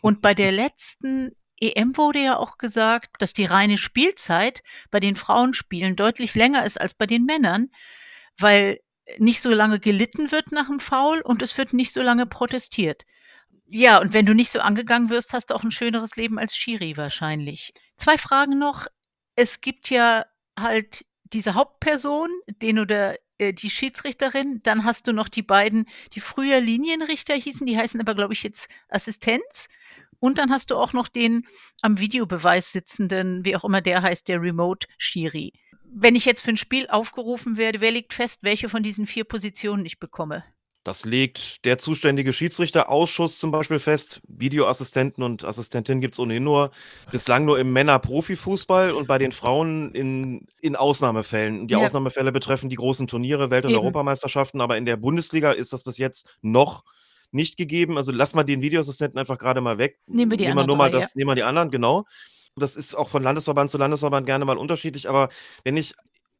Und 0.00 0.22
bei 0.22 0.34
der 0.34 0.52
letzten 0.52 1.32
EM 1.62 1.96
wurde 1.96 2.20
ja 2.20 2.36
auch 2.38 2.58
gesagt, 2.58 3.10
dass 3.20 3.32
die 3.34 3.44
reine 3.44 3.78
Spielzeit 3.78 4.62
bei 4.90 5.00
den 5.00 5.16
Frauenspielen 5.16 5.96
deutlich 5.96 6.34
länger 6.34 6.64
ist 6.64 6.80
als 6.80 6.94
bei 6.94 7.06
den 7.06 7.24
Männern, 7.26 7.70
weil 8.38 8.80
nicht 9.18 9.42
so 9.42 9.50
lange 9.50 9.80
gelitten 9.80 10.32
wird 10.32 10.52
nach 10.52 10.68
'm 10.70 10.80
Foul 10.80 11.20
und 11.22 11.42
es 11.42 11.58
wird 11.58 11.72
nicht 11.74 11.92
so 11.92 12.02
lange 12.02 12.26
protestiert. 12.26 13.04
Ja, 13.68 14.00
und 14.00 14.12
wenn 14.14 14.26
du 14.26 14.34
nicht 14.34 14.52
so 14.52 14.60
angegangen 14.60 15.10
wirst, 15.10 15.32
hast 15.34 15.50
du 15.50 15.54
auch 15.56 15.64
'n 15.64 15.72
schöneres 15.72 16.16
Leben 16.16 16.38
als 16.38 16.56
Schiri 16.56 16.96
wahrscheinlich. 16.96 17.72
2 17.96 18.18
Fragen 18.18 18.58
noch. 18.58 18.86
Es 19.36 19.60
gibt 19.62 19.90
ja 19.90 20.26
halt 20.58 21.04
diese 21.24 21.54
Hauptperson, 21.54 22.30
den 22.62 22.78
oder 22.80 23.16
äh, 23.38 23.52
die 23.54 23.70
Schiedsrichterin, 23.70 24.60
dann 24.64 24.84
hast 24.84 25.06
du 25.08 25.12
noch 25.12 25.28
die 25.28 25.42
beiden, 25.42 25.86
die 26.14 26.20
früher 26.20 26.60
Linienrichter 26.60 27.34
hießen, 27.34 27.66
die 27.66 27.78
heißen 27.78 28.00
aber, 28.00 28.14
glaube 28.14 28.34
ich, 28.34 28.42
jetzt 28.44 28.68
Assistenz. 28.90 29.68
Und 30.20 30.38
dann 30.38 30.50
hast 30.50 30.70
du 30.70 30.76
auch 30.76 30.92
noch 30.92 31.08
den 31.08 31.46
am 31.82 31.98
Videobeweis 31.98 32.72
sitzenden, 32.72 33.44
wie 33.44 33.56
auch 33.56 33.64
immer 33.64 33.80
der 33.80 34.02
heißt, 34.02 34.28
der 34.28 34.40
Remote 34.42 34.86
Schiri. 34.98 35.52
Wenn 35.92 36.14
ich 36.14 36.24
jetzt 36.26 36.42
für 36.42 36.50
'n 36.50 36.56
Spiel 36.56 36.86
aufgerufen 36.88 37.56
werde, 37.56 37.80
wer 37.80 37.90
legt 37.90 38.12
fest, 38.12 38.40
welche 38.42 38.68
von 38.68 38.82
diesen 38.82 39.06
4 39.06 39.24
Positionen 39.24 39.84
ich 39.86 39.98
bekomme? 39.98 40.44
Das 40.86 41.04
legt 41.04 41.66
der 41.66 41.76
zuständige 41.76 42.32
Schiedsrichterausschuss 42.32 43.38
zum 43.38 43.50
Beispiel 43.50 43.78
fest. 43.78 44.22
Videoassistenten 44.28 45.22
und 45.22 45.44
Assistentinnen 45.44 46.00
gibt's 46.00 46.18
ohnehin 46.18 46.42
nur 46.42 46.70
bislang 47.10 47.44
nur 47.44 47.58
im 47.58 47.70
Männer-Profifußball 47.74 48.92
und 48.94 49.06
bei 49.06 49.18
den 49.18 49.30
Frauen 49.32 49.92
in 49.92 50.46
in 50.62 50.76
Ausnahmefällen. 50.76 51.68
Die 51.68 51.74
Ja. 51.74 51.78
Ausnahmefälle 51.84 52.32
betreffen 52.32 52.70
die 52.70 52.76
großen 52.76 53.06
Turniere, 53.06 53.50
Welt 53.50 53.66
und 53.66 53.72
Eben. 53.72 53.80
Europameisterschaften, 53.80 54.62
aber 54.62 54.78
in 54.78 54.86
der 54.86 54.96
Bundesliga 54.96 55.52
ist 55.52 55.74
das 55.74 55.82
bis 55.82 55.98
jetzt 55.98 56.34
noch 56.40 56.84
nicht 57.32 57.56
gegeben. 57.56 57.96
Also, 57.96 58.12
lass 58.12 58.34
mal 58.34 58.44
den 58.44 58.62
Videoassistenten 58.62 59.18
einfach 59.18 59.38
grade 59.38 59.60
mal 59.60 59.78
weg. 59.78 59.98
Nehmen 60.06 60.30
wir 60.30 60.38
die 60.38 60.44
Nehmen 60.44 60.56
wir 60.56 60.62
anderen 60.62 60.66
nur 60.68 60.76
mal 60.76 60.90
3, 60.90 60.96
ja. 60.98 61.00
das 61.00 61.14
nehmen 61.14 61.30
wir 61.30 61.34
die 61.36 61.42
anderen, 61.44 61.70
genau. 61.70 62.04
Das 62.56 62.76
ist 62.76 62.94
auch 62.94 63.08
von 63.08 63.22
Landesverband 63.22 63.70
zu 63.70 63.78
Landesverband 63.78 64.26
gerne 64.26 64.44
mal 64.44 64.58
unterschiedlich, 64.58 65.08
aber 65.08 65.28
wenn 65.64 65.76
ich 65.76 65.94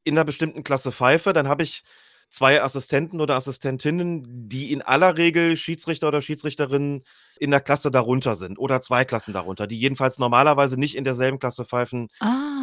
in 0.05 0.15
'ner 0.15 0.25
bestimmten 0.25 0.65
Klasse 0.65 0.93
pfeife, 0.93 1.33
dann 1.33 1.49
habe 1.49 1.63
ich 1.63 1.83
2 2.31 2.63
Assistenten 2.63 3.21
oder 3.21 3.37
Assistentinnen, 3.37 4.49
die 4.49 4.73
in 4.73 4.83
aller 4.83 5.17
Regel 5.17 5.57
Schiedsrichter 5.57 6.09
oder 6.09 6.21
Schiedsrichterinnen 6.21 7.03
in 7.39 7.51
der 7.51 7.61
Klasse 7.61 7.91
darunter 7.91 8.37
sind 8.37 8.59
oder 8.59 8.81
2 8.81 9.05
Klassen 9.05 9.35
darunter, 9.35 9.67
die 9.67 9.79
jedenfalls 9.79 10.19
normalerweise 10.19 10.79
nicht 10.79 10.97
in 10.97 11.05
derselben 11.05 11.39
Klasse 11.41 11.65
pfeifen 11.65 12.09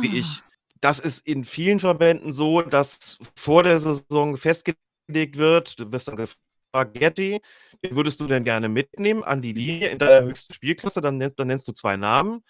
wie 0.01 0.17
ich. 0.19 0.41
Ah. 0.45 0.49
Das 0.81 0.99
ist 0.99 1.25
in 1.27 1.43
vielen 1.43 1.79
Verbänden 1.79 2.31
so, 2.31 2.61
dass 2.61 3.17
vor 3.35 3.63
der 3.63 3.79
Saison 3.79 4.37
festgelegt 4.37 5.37
wird 5.37 5.79
du 5.79 5.91
wirst 5.91 6.07
dann 6.07 6.17
„Gerti, 6.85 7.39
wen 7.81 7.95
würdest 7.95 8.19
du 8.21 8.27
denn 8.27 8.43
gerne 8.43 8.69
mitnehmen 8.69 9.23
an 9.23 9.41
die 9.41 9.53
Linie 9.53 9.89
in 9.89 9.99
deiner 9.99 10.23
höchsten 10.25 10.53
Spielklasse?“ 10.53 11.01
Dann 11.01 11.17
nenn 11.17 11.31
dann 11.35 11.47
nennst 11.47 11.67
du 11.67 11.73
2 11.73 11.97
Namen. 11.97 12.43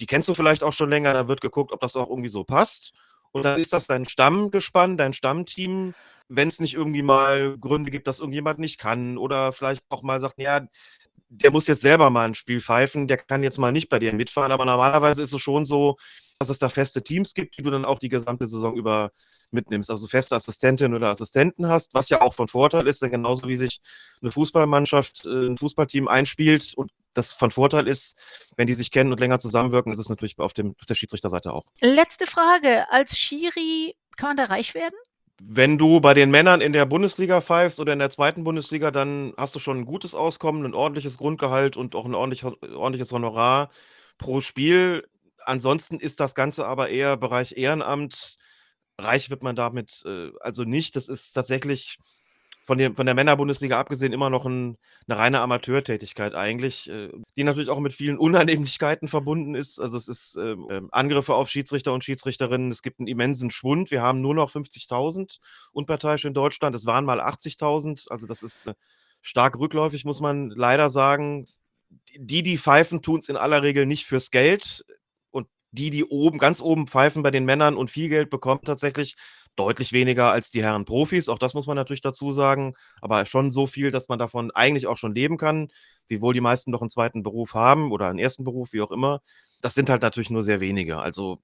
Die 0.00 0.06
kennst 0.06 0.28
du 0.28 0.34
vielleicht 0.34 0.62
auch 0.62 0.72
schon 0.72 0.90
länger, 0.90 1.12
dann 1.14 1.28
wird 1.28 1.40
geguckt, 1.40 1.72
ob 1.72 1.80
das 1.80 1.96
auch 1.96 2.10
irgendwie 2.10 2.28
so 2.28 2.44
passt. 2.44 2.92
Und 3.32 3.44
dann 3.44 3.60
ist 3.60 3.72
das 3.72 3.86
dein 3.86 4.06
Stammgespann, 4.06 4.96
dein 4.96 5.12
Stammteam. 5.12 5.94
Wenn's 6.28 6.60
nicht 6.60 6.74
irgendwie 6.74 7.02
mal 7.02 7.56
Gründe 7.58 7.90
gibt, 7.90 8.06
dass 8.06 8.20
irgendjemand 8.20 8.58
nicht 8.58 8.78
kann 8.78 9.18
oder 9.18 9.52
vielleicht 9.52 9.84
auch 9.90 10.02
mal 10.02 10.20
sagt: 10.20 10.38
„Ja, 10.38 10.62
der 11.28 11.50
muss 11.50 11.66
jetzt 11.66 11.80
selber 11.82 12.10
mal 12.10 12.26
ein 12.28 12.34
Spiel 12.34 12.60
pfeifen, 12.60 13.08
der 13.08 13.18
kann 13.18 13.42
jetzt 13.42 13.58
mal 13.58 13.72
nicht 13.72 13.88
bei 13.88 13.98
dir 13.98 14.12
mitfahren, 14.14 14.52
aber 14.52 14.64
normalerweise 14.64 15.22
ist 15.22 15.34
es 15.34 15.40
schon 15.42 15.64
so, 15.64 15.96
dass 16.38 16.48
es 16.50 16.58
da 16.58 16.68
feste 16.68 17.02
Teams 17.02 17.34
gibt, 17.34 17.56
die 17.56 17.62
du 17.62 17.70
dann 17.70 17.84
auch 17.84 17.98
die 17.98 18.08
gesamte 18.08 18.46
Saison 18.46 18.76
über 18.76 19.10
mitnimmst. 19.50 19.90
Also 19.90 20.06
feste 20.06 20.34
Assistentin 20.36 20.94
oder 20.94 21.08
Assistenten 21.08 21.68
hast, 21.68 21.94
was 21.94 22.08
ja 22.08 22.20
auch 22.20 22.34
von 22.34 22.48
Vorteil 22.48 22.86
ist, 22.86 23.02
denn 23.02 23.10
genauso 23.10 23.48
wie 23.48 23.56
sich 23.56 23.80
eine 24.20 24.30
Fußballmannschaft, 24.30 25.24
äh, 25.24 25.46
ein 25.46 25.56
Fußballteam 25.56 26.08
einspielt 26.08 26.74
und 26.76 26.90
das 27.14 27.32
von 27.32 27.50
Vorteil 27.50 27.88
ist, 27.88 28.18
wenn 28.56 28.66
die 28.66 28.74
sich 28.74 28.90
kennen 28.90 29.10
und 29.10 29.20
länger 29.20 29.38
zusammenwirken, 29.38 29.92
ist 29.92 29.98
es 29.98 30.10
natürlich 30.10 30.38
auf, 30.38 30.52
dem, 30.52 30.74
auf 30.78 30.86
der 30.86 30.94
Schiedsrichterseite 30.94 31.52
auch. 31.52 31.64
Letzte 31.80 32.26
Frage. 32.26 32.90
Als 32.90 33.18
Schiri 33.18 33.94
kann 34.16 34.30
man 34.30 34.36
da 34.36 34.44
reich 34.44 34.74
werden? 34.74 34.94
Wenn 35.42 35.76
du 35.76 36.00
bei 36.00 36.14
den 36.14 36.30
Männern 36.30 36.60
in 36.60 36.72
der 36.72 36.86
Bundesliga 36.86 37.40
pfeifst 37.40 37.78
oder 37.80 37.92
in 37.92 37.98
der 37.98 38.10
zweiten 38.10 38.44
Bundesliga, 38.44 38.90
dann 38.90 39.34
hast 39.36 39.54
du 39.54 39.58
schon 39.58 39.78
ein 39.78 39.86
gutes 39.86 40.14
Auskommen, 40.14 40.64
ein 40.64 40.74
ordentliches 40.74 41.18
Grundgehalt 41.18 41.76
und 41.76 41.94
auch 41.94 42.06
ein 42.06 42.14
ordentlich, 42.14 42.44
ordentliches 42.44 43.12
Honorar 43.12 43.70
pro 44.18 44.40
Spiel. 44.40 45.06
Ansonsten 45.44 45.98
ist 46.00 46.20
das 46.20 46.34
Ganze 46.34 46.66
aber 46.66 46.88
eher 46.88 47.16
Bereich 47.16 47.56
Ehrenamt. 47.56 48.36
Reich 48.98 49.30
wird 49.30 49.42
man 49.42 49.56
damit 49.56 50.02
äh, 50.06 50.30
also 50.40 50.64
nicht. 50.64 50.96
Das 50.96 51.08
ist 51.08 51.32
tatsächlich 51.32 51.98
von, 52.66 52.78
dem, 52.78 52.96
von 52.96 53.06
der 53.06 53.14
Männerbundesliga 53.14 53.78
abgesehen 53.78 54.12
immer 54.12 54.28
noch 54.28 54.44
ein, 54.44 54.76
eine 55.06 55.18
reine 55.18 55.40
Amateurtätigkeit 55.40 56.34
eigentlich, 56.34 56.90
äh, 56.90 57.10
die 57.36 57.44
natürlich 57.44 57.70
auch 57.70 57.78
mit 57.78 57.92
vielen 57.92 58.18
Unannehmlichkeiten 58.18 59.06
verbunden 59.06 59.54
ist. 59.54 59.78
Also 59.78 59.96
es 59.96 60.08
ist 60.08 60.36
äh, 60.36 60.56
Angriffe 60.90 61.34
auf 61.34 61.48
Schiedsrichter 61.48 61.92
und 61.92 62.02
Schiedsrichterinnen. 62.02 62.72
Es 62.72 62.82
gibt 62.82 62.98
einen 62.98 63.06
immensen 63.06 63.50
Schwund. 63.52 63.92
Wir 63.92 64.02
haben 64.02 64.20
nur 64.20 64.34
noch 64.34 64.50
50.000 64.50 65.38
Unparteiische 65.70 66.26
in 66.26 66.34
Deutschland. 66.34 66.74
Es 66.74 66.86
waren 66.86 67.04
mal 67.04 67.20
80.000. 67.20 68.08
Also 68.10 68.26
das 68.26 68.42
ist 68.42 68.66
äh, 68.66 68.74
stark 69.22 69.58
rückläufig, 69.60 70.04
muss 70.04 70.20
man 70.20 70.50
leider 70.50 70.90
sagen. 70.90 71.46
Die, 72.16 72.42
die 72.42 72.58
pfeifen, 72.58 73.00
tun 73.00 73.20
es 73.20 73.28
in 73.28 73.36
aller 73.36 73.62
Regel 73.62 73.86
nicht 73.86 74.06
fürs 74.06 74.32
Geld 74.32 74.84
die, 75.76 75.90
die 75.90 76.04
oben, 76.04 76.38
ganz 76.38 76.60
oben 76.60 76.88
pfeifen 76.88 77.22
bei 77.22 77.30
den 77.30 77.44
Männern 77.44 77.76
und 77.76 77.90
viel 77.90 78.08
Geld 78.08 78.30
bekommen, 78.30 78.62
tatsächlich 78.64 79.16
deutlich 79.56 79.92
weniger 79.92 80.30
als 80.30 80.50
die 80.50 80.62
Herren 80.62 80.84
Profis. 80.84 81.28
Auch 81.28 81.38
das 81.38 81.54
muss 81.54 81.66
man 81.66 81.76
natürlich 81.76 82.02
dazu 82.02 82.32
sagen. 82.32 82.74
Aber 83.00 83.24
schon 83.26 83.50
so 83.50 83.66
viel, 83.66 83.90
dass 83.90 84.08
man 84.08 84.18
davon 84.18 84.50
eigentlich 84.50 84.86
auch 84.86 84.96
schon 84.96 85.14
leben 85.14 85.38
kann, 85.38 85.68
wiewohl 86.08 86.34
die 86.34 86.40
meisten 86.40 86.72
doch 86.72 86.82
einen 86.82 86.90
zweiten 86.90 87.22
Beruf 87.22 87.54
haben 87.54 87.90
oder 87.92 88.08
einen 88.08 88.18
ersten 88.18 88.44
Beruf, 88.44 88.72
wie 88.72 88.82
auch 88.82 88.90
immer. 88.90 89.20
Das 89.60 89.74
sind 89.74 89.88
halt 89.88 90.02
natürlich 90.02 90.30
nur 90.30 90.42
sehr 90.42 90.60
wenige. 90.60 90.98
Also 90.98 91.40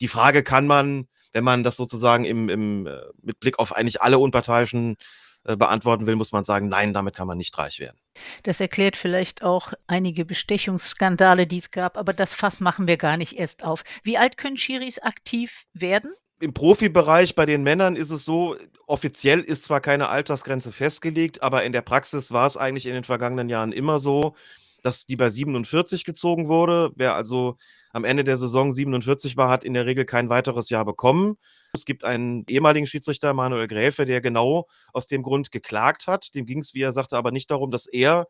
die 0.00 0.08
Frage 0.08 0.42
kann 0.42 0.66
man, 0.66 1.08
wenn 1.32 1.44
man 1.44 1.62
das 1.62 1.76
sozusagen 1.76 2.24
im, 2.24 2.48
im, 2.48 2.86
äh, 2.86 3.00
mit 3.22 3.38
Blick 3.40 3.58
auf 3.58 3.74
eigentlich 3.74 4.02
alle 4.02 4.18
Unparteiischen 4.18 4.96
äh, 5.44 5.56
beantworten 5.56 6.06
will, 6.06 6.16
muss 6.16 6.32
man 6.32 6.44
sagen, 6.44 6.68
nein, 6.68 6.92
damit 6.92 7.16
kann 7.16 7.26
man 7.26 7.36
nicht 7.36 7.56
reich 7.58 7.80
werden. 7.80 7.98
Das 8.44 8.60
erklärt 8.60 8.96
vielleicht 8.96 9.42
auch 9.42 9.72
einige 9.86 10.24
Bestechungsskandale, 10.24 11.46
die 11.46 11.58
es 11.58 11.70
gab, 11.70 11.96
aber 11.96 12.12
das 12.12 12.32
Fass 12.34 12.60
machen 12.60 12.86
wir 12.86 12.96
gar 12.96 13.16
nicht 13.16 13.38
erst 13.38 13.64
auf. 13.64 13.82
Wie 14.04 14.18
alt 14.18 14.36
können 14.36 14.56
Schiris 14.56 14.98
aktiv 15.00 15.64
werden? 15.72 16.12
Im 16.38 16.54
Profibereich 16.54 17.34
bei 17.34 17.46
den 17.46 17.62
Männern 17.62 17.96
ist 17.96 18.10
es 18.10 18.24
so, 18.24 18.56
offiziell 18.86 19.40
ist 19.40 19.64
zwar 19.64 19.80
keine 19.80 20.08
Altersgrenze 20.08 20.72
festgelegt, 20.72 21.42
aber 21.42 21.64
in 21.64 21.72
der 21.72 21.82
Praxis 21.82 22.32
war 22.32 22.46
es 22.46 22.56
eigentlich 22.56 22.86
in 22.86 22.94
den 22.94 23.04
vergangenen 23.04 23.48
Jahren 23.48 23.72
immer 23.72 23.98
so, 23.98 24.36
dass 24.82 25.06
die 25.06 25.16
bei 25.16 25.28
47 25.28 26.04
gezogen 26.04 26.48
wurde. 26.48 26.92
Wer 26.96 27.14
also 27.14 27.56
am 27.92 28.04
Ende 28.04 28.24
der 28.24 28.36
Saison 28.36 28.72
47 28.72 29.36
war, 29.36 29.48
hat 29.48 29.64
in 29.64 29.74
der 29.74 29.86
Regel 29.86 30.04
kein 30.04 30.28
weiteres 30.28 30.70
Jahr 30.70 30.84
bekommen. 30.84 31.36
Es 31.72 31.84
gibt 31.84 32.04
einen 32.04 32.44
ehemaligen 32.48 32.86
Schiedsrichter, 32.86 33.34
Manuel 33.34 33.68
Gräfe, 33.68 34.04
der 34.04 34.20
genau 34.20 34.66
aus 34.92 35.06
dem 35.06 35.22
Grund 35.22 35.50
geklagt 35.50 36.06
hat. 36.06 36.34
Dem 36.34 36.46
ging 36.46 36.58
es, 36.58 36.74
wie 36.74 36.82
er 36.82 36.92
sagte, 36.92 37.16
aber 37.16 37.30
nicht 37.30 37.50
darum, 37.50 37.70
dass 37.70 37.86
er 37.86 38.26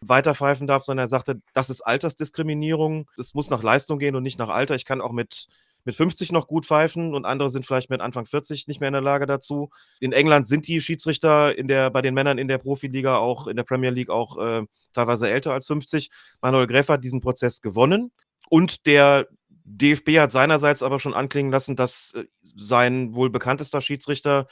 weiterpfeifen 0.00 0.66
darf, 0.66 0.84
sondern 0.84 1.04
er 1.04 1.08
sagte, 1.08 1.40
das 1.52 1.70
ist 1.70 1.80
Altersdiskriminierung. 1.80 3.08
Es 3.16 3.34
muss 3.34 3.50
nach 3.50 3.62
Leistung 3.62 3.98
gehen 3.98 4.16
und 4.16 4.22
nicht 4.22 4.38
nach 4.38 4.48
Alter. 4.48 4.74
Ich 4.74 4.84
kann 4.84 5.00
auch 5.00 5.12
mit 5.12 5.46
mit 5.84 5.94
50 5.94 6.32
noch 6.32 6.46
gut 6.46 6.66
pfeifen 6.66 7.14
und 7.14 7.26
andere 7.26 7.50
sind 7.50 7.66
vielleicht 7.66 7.90
mit 7.90 8.00
Anfang 8.00 8.24
40 8.24 8.66
nicht 8.66 8.80
mehr 8.80 8.88
in 8.88 8.94
der 8.94 9.02
Lage 9.02 9.26
dazu. 9.26 9.70
In 10.00 10.12
England 10.12 10.48
sind 10.48 10.66
die 10.66 10.80
Schiedsrichter 10.80 11.56
in 11.56 11.68
der, 11.68 11.90
bei 11.90 12.00
den 12.00 12.14
Männern 12.14 12.38
in 12.38 12.48
der 12.48 12.58
Profiliga, 12.58 13.18
auch 13.18 13.46
in 13.46 13.56
der 13.56 13.64
Premier 13.64 13.90
League, 13.90 14.10
auch 14.10 14.38
äh, 14.38 14.62
teilweise 14.94 15.30
älter 15.30 15.52
als 15.52 15.66
50. 15.66 16.10
Manuel 16.40 16.66
Greff 16.66 16.88
hat 16.88 17.04
diesen 17.04 17.20
Prozess 17.20 17.60
gewonnen 17.60 18.12
und 18.48 18.86
der 18.86 19.28
DFB 19.64 20.18
hat 20.18 20.32
seinerseits 20.32 20.82
aber 20.82 21.00
schon 21.00 21.14
anklingen 21.14 21.50
lassen, 21.50 21.76
dass 21.76 22.14
äh, 22.14 22.24
sein 22.42 23.14
wohl 23.14 23.30
bekanntester 23.30 23.80
Schiedsrichter 23.80 24.46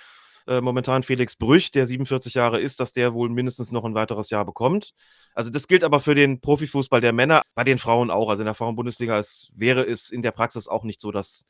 äh, 0.47 0.61
momentan 0.61 1.03
Felix 1.03 1.37
Brüch, 1.37 1.71
der 1.71 1.87
47 1.87 2.35
Jahre 2.35 2.61
ist, 2.61 2.81
dass 2.81 2.93
der 2.93 3.15
wohl 3.15 3.29
mindestens 3.29 3.71
noch 3.71 3.85
ein 3.85 3.95
weiteres 3.95 4.31
Jahr 4.31 4.45
bekommt. 4.45 4.93
Also 5.35 5.51
das 5.51 5.69
gilt 5.69 5.85
aber 5.85 6.01
für 6.01 6.15
den 6.15 6.41
Profifußball 6.41 7.01
der 7.01 7.13
Männer, 7.13 7.43
bei 7.55 7.65
den 7.65 7.79
Frauen 7.79 8.11
auch. 8.11 8.29
Also 8.29 8.43
in 8.43 8.47
der 8.47 8.55
Frauenbundesliga 8.55 9.19
ist, 9.19 9.53
wäre 9.55 9.83
es 9.83 10.11
in 10.11 10.23
der 10.23 10.33
Praxis 10.33 10.67
auch 10.67 10.85
nicht 10.85 11.01
so, 11.01 11.13
dass 11.13 11.47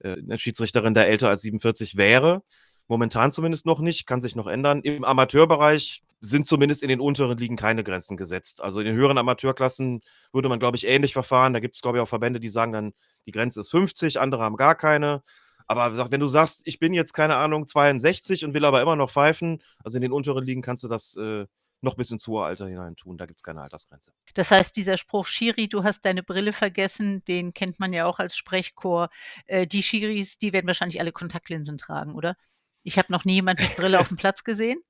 äh, 0.00 0.12
eine 0.12 0.38
Schiedsrichterin 0.38 0.94
da 0.94 1.02
älter 1.02 1.28
als 1.28 1.42
47 1.42 1.96
wäre. 1.96 2.42
Momentan 2.88 3.30
zumindest 3.32 3.66
noch 3.66 3.80
nicht, 3.80 4.06
kann 4.06 4.20
sich 4.20 4.34
noch 4.34 4.46
ändern. 4.46 4.80
Im 4.82 5.04
Amateurbereich 5.04 6.02
sind 6.20 6.46
zumindest 6.46 6.82
in 6.82 6.88
den 6.88 7.00
unteren 7.00 7.38
Ligen 7.38 7.56
keine 7.56 7.82
Grenzen 7.82 8.16
gesetzt. 8.16 8.60
Also 8.62 8.80
in 8.80 8.86
den 8.86 8.94
höheren 8.94 9.18
Amateurklassen 9.18 10.02
würde 10.32 10.48
man, 10.48 10.58
glaube 10.58 10.76
ich, 10.76 10.86
ähnlich 10.86 11.12
verfahren. 11.12 11.54
Da 11.54 11.60
gibt 11.60 11.74
es, 11.74 11.82
glaube 11.82 11.98
ich, 11.98 12.02
auch 12.02 12.08
Verbände, 12.08 12.40
die 12.40 12.48
sagen 12.48 12.72
dann, 12.72 12.92
die 13.26 13.32
Grenze 13.32 13.60
ist 13.60 13.70
50, 13.70 14.20
andere 14.20 14.42
haben 14.42 14.56
gar 14.56 14.74
keine. 14.74 15.22
Aber 15.66 16.10
wenn 16.10 16.20
du 16.20 16.26
sagst, 16.26 16.62
ich 16.64 16.78
bin 16.78 16.92
jetzt, 16.92 17.12
keine 17.12 17.36
Ahnung, 17.36 17.66
62 17.66 18.44
und 18.44 18.54
will 18.54 18.64
aber 18.64 18.82
immer 18.82 18.96
noch 18.96 19.10
pfeifen, 19.10 19.62
also 19.84 19.96
in 19.96 20.02
den 20.02 20.12
unteren 20.12 20.44
Ligen 20.44 20.62
kannst 20.62 20.82
du 20.82 20.88
das 20.88 21.16
äh, 21.16 21.46
noch 21.80 21.94
bis 21.94 22.10
ins 22.10 22.26
hohe 22.26 22.44
Alter 22.44 22.66
hinein 22.66 22.96
tun. 22.96 23.16
Da 23.16 23.26
gibt 23.26 23.38
es 23.38 23.42
keine 23.44 23.62
Altersgrenze. 23.62 24.12
Das 24.34 24.50
heißt, 24.50 24.76
dieser 24.76 24.96
Spruch, 24.96 25.26
Schiri, 25.26 25.68
du 25.68 25.84
hast 25.84 26.04
deine 26.04 26.22
Brille 26.22 26.52
vergessen, 26.52 27.24
den 27.24 27.54
kennt 27.54 27.78
man 27.78 27.92
ja 27.92 28.06
auch 28.06 28.18
als 28.18 28.36
Sprechchor. 28.36 29.08
Äh, 29.46 29.66
die 29.66 29.82
Schiris, 29.82 30.38
die 30.38 30.52
werden 30.52 30.66
wahrscheinlich 30.66 31.00
alle 31.00 31.12
Kontaktlinsen 31.12 31.78
tragen, 31.78 32.14
oder? 32.14 32.36
Ich 32.82 32.98
habe 32.98 33.12
noch 33.12 33.24
nie 33.24 33.34
jemanden 33.34 33.62
mit 33.62 33.76
Brille 33.76 34.00
auf 34.00 34.08
dem 34.08 34.16
Platz 34.16 34.44
gesehen. 34.44 34.82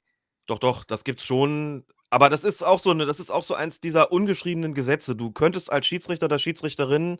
Doch, 0.49 0.59
doch, 0.59 0.85
das 0.85 1.05
gibt's 1.05 1.25
schon. 1.25 1.85
Aber 2.11 2.29
das 2.29 2.43
ist 2.45 2.63
auch 2.65 2.79
so 2.81 2.91
eine, 2.91 3.07
das 3.07 3.21
ist 3.21 3.31
auch 3.31 3.43
so 3.43 3.55
eins 3.55 3.81
dieser 3.81 4.11
ungeschriebenen 4.13 4.75
Gesetze. 4.75 5.15
Du 5.15 5.31
könntest 5.31 5.71
als 5.71 5.87
Schiedsrichter 5.87 6.27
oder 6.27 6.39
Schiedsrichterin 6.39 7.19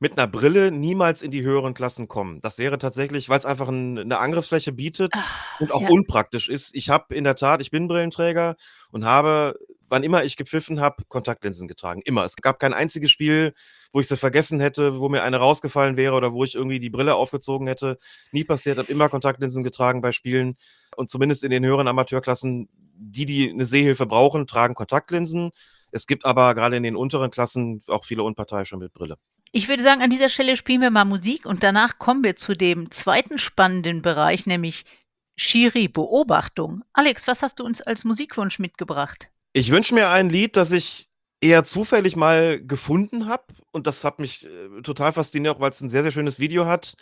mit 0.00 0.18
einer 0.18 0.26
Brille 0.28 0.70
niemals 0.72 1.22
in 1.22 1.30
die 1.30 1.42
höheren 1.42 1.74
Klassen 1.74 2.08
kommen. 2.08 2.40
Das 2.42 2.58
wäre 2.58 2.78
tatsächlich, 2.78 3.28
weil 3.28 3.38
es 3.38 3.46
einfach 3.46 3.68
'n 3.68 3.94
'ne 3.94 4.18
Angriffsfläche 4.18 4.72
bietet 4.72 5.12
Ach, 5.16 5.60
und 5.60 5.72
auch 5.72 5.82
ja. 5.82 5.88
unpraktisch 5.88 6.48
ist. 6.48 6.74
Ich 6.76 6.90
habe 6.90 7.14
in 7.14 7.24
der 7.24 7.36
Tat 7.36 7.62
ich 7.62 7.70
bin 7.70 7.88
Brillenträger 7.88 8.56
und 8.90 9.04
habe, 9.06 9.56
wann 9.88 10.02
immer 10.04 10.24
ich 10.24 10.36
gepfiffen 10.36 10.80
habe, 10.80 11.04
Kontaktlinsen 11.08 11.68
getragen, 11.68 12.02
immer. 12.04 12.24
Es 12.24 12.36
gab 12.36 12.58
kein 12.60 12.74
einziges 12.74 13.10
Spiel, 13.12 13.54
wo 13.92 14.00
ich 14.00 14.08
sie 14.08 14.16
vergessen 14.16 14.60
hätte, 14.60 14.98
wo 15.00 15.08
mir 15.08 15.22
eine 15.22 15.38
rausgefallen 15.38 15.96
wäre 15.96 16.14
oder 16.16 16.32
wo 16.32 16.44
ich 16.44 16.54
irgendwie 16.56 16.80
die 16.80 16.90
Brille 16.90 17.14
aufgezogen 17.14 17.66
hätte. 17.68 17.98
Nie 18.32 18.44
passiert, 18.44 18.78
habe 18.78 18.90
immer 18.92 19.08
Kontaktlinsen 19.10 19.62
getragen 19.64 20.00
bei 20.02 20.12
Spielen 20.12 20.56
und 20.96 21.10
zumindest 21.10 21.44
in 21.44 21.50
den 21.50 21.64
höheren 21.64 21.88
Amateurklassen, 21.88 22.68
die, 22.94 23.24
die 23.24 23.50
eine 23.50 23.64
Sehhilfe 23.64 24.06
brauchen, 24.06 24.46
tragen 24.46 24.74
Kontaktlinsen. 24.74 25.50
Es 25.90 26.06
gibt 26.06 26.24
aber 26.24 26.54
gerade 26.54 26.76
in 26.76 26.82
den 26.82 26.96
unteren 26.96 27.30
Klassen 27.30 27.82
auch 27.88 28.04
viele 28.04 28.22
Unparteiische 28.22 28.76
mit 28.76 28.92
Brille. 28.92 29.16
Ich 29.52 29.68
würde 29.68 29.82
sagen, 29.82 30.00
an 30.00 30.10
dieser 30.10 30.30
Stelle 30.30 30.56
spielen 30.56 30.80
wir 30.80 30.90
mal 30.90 31.04
Musik 31.04 31.44
und 31.44 31.62
danach 31.62 31.98
kommen 31.98 32.24
wir 32.24 32.36
zu 32.36 32.54
dem 32.54 32.90
zweiten 32.90 33.38
spannenden 33.38 34.00
Bereich, 34.00 34.46
nämlich 34.46 34.84
Schiri-Beobachtung. 35.36 36.82
Alex, 36.94 37.26
was 37.26 37.42
hast 37.42 37.60
du 37.60 37.64
uns 37.64 37.82
als 37.82 38.04
Musikwunsch 38.04 38.58
mitgebracht? 38.58 39.28
Ich 39.52 39.70
wünsche 39.70 39.94
mir 39.94 40.08
ein 40.08 40.30
Lied, 40.30 40.56
das 40.56 40.72
ich 40.72 41.08
eher 41.42 41.64
zufällig 41.64 42.16
mal 42.16 42.64
gefunden 42.64 43.26
habe 43.26 43.44
und 43.72 43.86
das 43.86 44.04
hat 44.04 44.20
mich 44.20 44.46
äh, 44.46 44.82
total 44.82 45.12
fasziniert, 45.12 45.56
auch 45.56 45.60
weil 45.60 45.70
es 45.70 45.80
ein 45.80 45.88
sehr, 45.90 46.02
sehr 46.02 46.12
schönes 46.12 46.38
Video 46.38 46.66
hat 46.66 46.94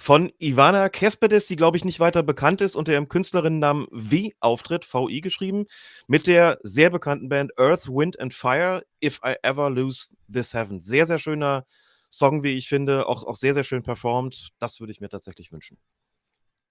von 0.00 0.32
Ivana 0.38 0.88
Kespedes, 0.88 1.46
die, 1.46 1.56
glaube 1.56 1.76
ich, 1.76 1.84
nicht 1.84 2.00
weiter 2.00 2.22
bekannt 2.22 2.62
ist, 2.62 2.74
unter 2.74 2.92
ihrem 2.92 3.10
Künstlerinnennamen 3.10 3.86
V 3.92 4.30
auftritt, 4.40 4.88
VI 4.90 5.20
geschrieben, 5.20 5.66
mit 6.06 6.26
der 6.26 6.58
sehr 6.62 6.88
bekannten 6.88 7.28
Band 7.28 7.52
Earth, 7.58 7.86
Wind 7.86 8.18
and 8.18 8.32
Fire, 8.32 8.82
If 9.04 9.20
I 9.22 9.34
Ever 9.42 9.68
Lose 9.68 10.16
This 10.32 10.54
Heaven. 10.54 10.80
Sehr, 10.80 11.04
sehr 11.04 11.18
schöner 11.18 11.66
Song, 12.08 12.42
wie 12.42 12.56
ich 12.56 12.66
finde, 12.66 13.06
auch, 13.08 13.24
auch 13.24 13.36
sehr, 13.36 13.52
sehr 13.52 13.62
schön 13.62 13.82
performt. 13.82 14.52
Das 14.58 14.80
würde 14.80 14.90
ich 14.90 15.02
mir 15.02 15.10
tatsächlich 15.10 15.52
wünschen. 15.52 15.76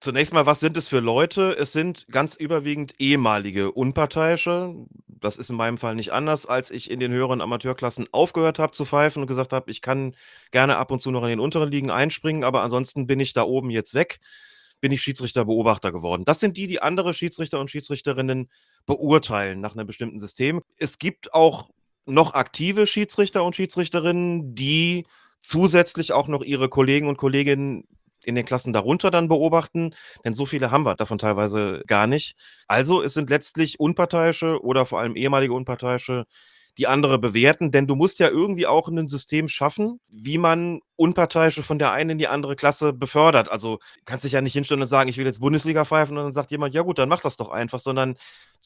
Zunächst 0.02 0.32
mal, 0.32 0.46
was 0.46 0.60
sind 0.60 0.78
es 0.78 0.88
für 0.88 1.00
Leute? 1.00 1.54
Es 1.58 1.72
sind 1.72 2.06
ganz 2.10 2.34
überwiegend 2.34 2.94
ehemalige 2.98 3.70
Unparteiische. 3.70 4.74
Das 5.06 5.36
ist 5.36 5.50
in 5.50 5.56
meinem 5.56 5.76
Fall 5.76 5.94
nicht 5.94 6.10
anders, 6.14 6.46
als 6.46 6.70
ich 6.70 6.90
in 6.90 7.00
den 7.00 7.12
höheren 7.12 7.42
Amateurklassen 7.42 8.08
aufgehört 8.10 8.58
habe 8.58 8.72
zu 8.72 8.86
pfeifen 8.86 9.20
und 9.20 9.26
gesagt 9.26 9.52
habe, 9.52 9.70
ich 9.70 9.82
kann 9.82 10.16
gerne 10.52 10.78
ab 10.78 10.90
und 10.90 11.00
zu 11.00 11.10
noch 11.10 11.22
in 11.24 11.28
den 11.28 11.40
unteren 11.40 11.70
Ligen 11.70 11.90
einspringen, 11.90 12.44
aber 12.44 12.62
ansonsten 12.62 13.06
bin 13.06 13.20
ich 13.20 13.34
da 13.34 13.42
oben 13.42 13.68
jetzt 13.68 13.92
weg, 13.92 14.20
bin 14.80 14.90
ich 14.90 15.02
Schiedsrichter-Beobachter 15.02 15.92
geworden. 15.92 16.24
Das 16.24 16.40
sind 16.40 16.56
die, 16.56 16.66
die 16.66 16.80
andere 16.80 17.12
Schiedsrichter 17.12 17.60
und 17.60 17.70
Schiedsrichterinnen 17.70 18.48
beurteilen 18.86 19.60
nach 19.60 19.74
einem 19.74 19.86
bestimmten 19.86 20.18
System. 20.18 20.62
Es 20.78 20.96
gibt 20.96 21.34
auch 21.34 21.68
noch 22.06 22.32
aktive 22.32 22.86
Schiedsrichter 22.86 23.44
und 23.44 23.54
Schiedsrichterinnen, 23.54 24.54
die 24.54 25.04
zusätzlich 25.40 26.14
auch 26.14 26.26
noch 26.26 26.42
ihre 26.42 26.70
Kollegen 26.70 27.06
und 27.06 27.18
Kolleginnen 27.18 27.84
in 28.30 28.34
den 28.36 28.46
Klassen 28.46 28.72
darunter 28.72 29.10
dann 29.10 29.28
beobachten, 29.28 29.94
denn 30.24 30.32
so 30.32 30.46
viele 30.46 30.70
haben 30.70 30.86
wir 30.86 30.94
davon 30.94 31.18
teilweise 31.18 31.82
gar 31.86 32.06
nicht. 32.06 32.36
Also 32.66 33.02
es 33.02 33.12
sind 33.12 33.28
letztlich 33.28 33.78
Unparteiische 33.78 34.62
oder 34.62 34.86
vor 34.86 35.00
allem 35.00 35.16
ehemalige 35.16 35.52
Unparteiische, 35.52 36.24
die 36.78 36.86
andere 36.86 37.18
bewerten, 37.18 37.72
denn 37.72 37.86
du 37.86 37.94
musst 37.94 38.18
ja 38.20 38.28
irgendwie 38.28 38.66
auch 38.66 38.88
ein 38.88 39.08
System 39.08 39.48
schaffen, 39.48 40.00
wie 40.10 40.38
man 40.38 40.80
Unparteiische 40.96 41.62
von 41.62 41.78
der 41.78 41.92
einen 41.92 42.10
in 42.10 42.18
die 42.18 42.28
andere 42.28 42.56
Klasse 42.56 42.92
befördert. 42.92 43.50
Also 43.50 43.80
kannst 44.04 44.24
dich 44.24 44.32
ja 44.32 44.40
nicht 44.40 44.52
hinstellen 44.52 44.80
und 44.80 44.86
sagen, 44.86 45.10
ich 45.10 45.18
will 45.18 45.26
jetzt 45.26 45.40
Bundesliga 45.40 45.84
pfeifen 45.84 46.16
und 46.16 46.24
dann 46.24 46.32
sagt 46.32 46.50
jemand, 46.50 46.74
ja 46.74 46.82
gut, 46.82 46.98
dann 46.98 47.08
mach 47.08 47.20
das 47.20 47.36
doch 47.36 47.50
einfach, 47.50 47.80
sondern 47.80 48.16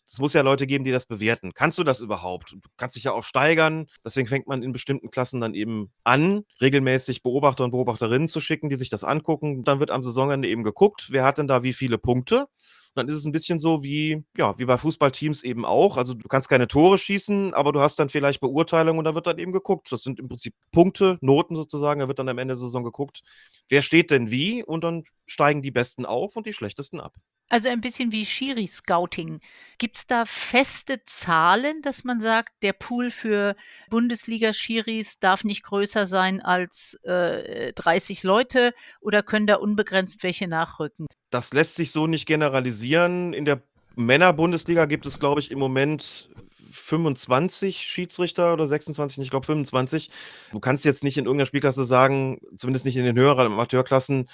es 0.06 0.18
muss 0.18 0.32
ja 0.32 0.42
Leute 0.42 0.66
geben, 0.66 0.84
die 0.84 0.90
das 0.90 1.06
bewerten. 1.06 1.52
Kannst 1.54 1.78
du 1.78 1.84
das 1.84 2.00
überhaupt? 2.00 2.52
Du 2.52 2.58
kannst 2.76 2.96
dich 2.96 3.04
ja 3.04 3.12
auch 3.12 3.24
steigern. 3.24 3.86
Deswegen 4.04 4.28
fängt 4.28 4.46
man 4.46 4.62
in 4.62 4.72
bestimmten 4.72 5.10
Klassen 5.10 5.40
dann 5.40 5.54
eben 5.54 5.90
an, 6.04 6.44
regelmäßig 6.60 7.22
Beobachter 7.22 7.64
und 7.64 7.70
Beobachterinnen 7.70 8.28
zu 8.28 8.40
schicken, 8.40 8.68
die 8.68 8.76
sich 8.76 8.90
das 8.90 9.04
angucken. 9.04 9.64
Dann 9.64 9.80
wird 9.80 9.90
am 9.90 10.02
Saisonende 10.02 10.48
eben 10.48 10.62
geguckt, 10.62 11.08
wer 11.10 11.24
hat 11.24 11.38
denn 11.38 11.48
da 11.48 11.62
wie 11.62 11.72
viele 11.72 11.98
Punkte 11.98 12.46
dann 12.94 13.08
ist 13.08 13.16
es 13.16 13.24
ein 13.24 13.32
bisschen 13.32 13.58
so 13.58 13.82
wie, 13.82 14.24
ja, 14.36 14.56
wie 14.58 14.64
bei 14.64 14.78
Fußballteams 14.78 15.42
eben 15.42 15.64
auch. 15.64 15.96
Also 15.96 16.14
du 16.14 16.28
kannst 16.28 16.48
keine 16.48 16.68
Tore 16.68 16.96
schießen, 16.96 17.52
aber 17.52 17.72
du 17.72 17.80
hast 17.80 17.98
dann 17.98 18.08
vielleicht 18.08 18.40
Beurteilungen 18.40 18.98
und 18.98 19.04
da 19.04 19.14
wird 19.14 19.26
dann 19.26 19.38
eben 19.38 19.52
geguckt. 19.52 19.90
Das 19.90 20.02
sind 20.02 20.20
im 20.20 20.28
Prinzip 20.28 20.54
Punkte, 20.72 21.18
Noten 21.20 21.56
sozusagen. 21.56 22.00
Da 22.00 22.08
wird 22.08 22.18
dann 22.18 22.28
am 22.28 22.38
Ende 22.38 22.52
der 22.52 22.60
Saison 22.60 22.84
geguckt, 22.84 23.22
wer 23.68 23.82
steht 23.82 24.10
denn 24.10 24.30
wie 24.30 24.62
und 24.62 24.84
dann 24.84 25.04
steigen 25.26 25.62
die 25.62 25.72
Besten 25.72 26.06
auf 26.06 26.36
und 26.36 26.46
die 26.46 26.52
Schlechtesten 26.52 27.00
ab. 27.00 27.14
Also 27.48 27.68
ein 27.68 27.80
bisschen 27.80 28.10
wie 28.10 28.24
Schiri-Scouting. 28.24 29.40
Gibt 29.78 29.98
es 29.98 30.06
da 30.06 30.24
feste 30.24 31.04
Zahlen, 31.04 31.82
dass 31.82 32.02
man 32.04 32.20
sagt, 32.20 32.50
der 32.62 32.72
Pool 32.72 33.10
für 33.10 33.54
Bundesliga-Schiris 33.90 35.20
darf 35.20 35.44
nicht 35.44 35.62
größer 35.62 36.06
sein 36.06 36.40
als 36.40 36.94
äh, 37.04 37.72
30 37.74 38.22
Leute 38.22 38.72
oder 39.00 39.22
können 39.22 39.46
da 39.46 39.56
unbegrenzt 39.56 40.22
welche 40.22 40.48
nachrücken? 40.48 41.06
Das 41.30 41.52
lässt 41.52 41.76
sich 41.76 41.92
so 41.92 42.06
nicht 42.06 42.26
generalisieren. 42.26 43.32
In 43.34 43.44
der 43.44 43.62
Männer-Bundesliga 43.96 44.86
gibt 44.86 45.06
es, 45.06 45.20
glaube 45.20 45.40
ich, 45.40 45.50
im 45.50 45.58
Moment 45.58 46.30
25 46.74 47.78
Schiedsrichter 47.78 48.52
oder 48.52 48.66
26, 48.66 49.22
ich 49.22 49.30
glaube 49.30 49.46
25. 49.46 50.10
Du 50.50 50.60
kannst 50.60 50.84
jetzt 50.84 51.04
nicht 51.04 51.16
in 51.16 51.26
irgendeiner 51.26 51.46
Spielklasse 51.46 51.84
sagen, 51.84 52.40
zumindest 52.56 52.84
nicht 52.84 52.96
in 52.96 53.04
den 53.04 53.16
höheren 53.16 53.46
Amateurklassen, 53.46 54.28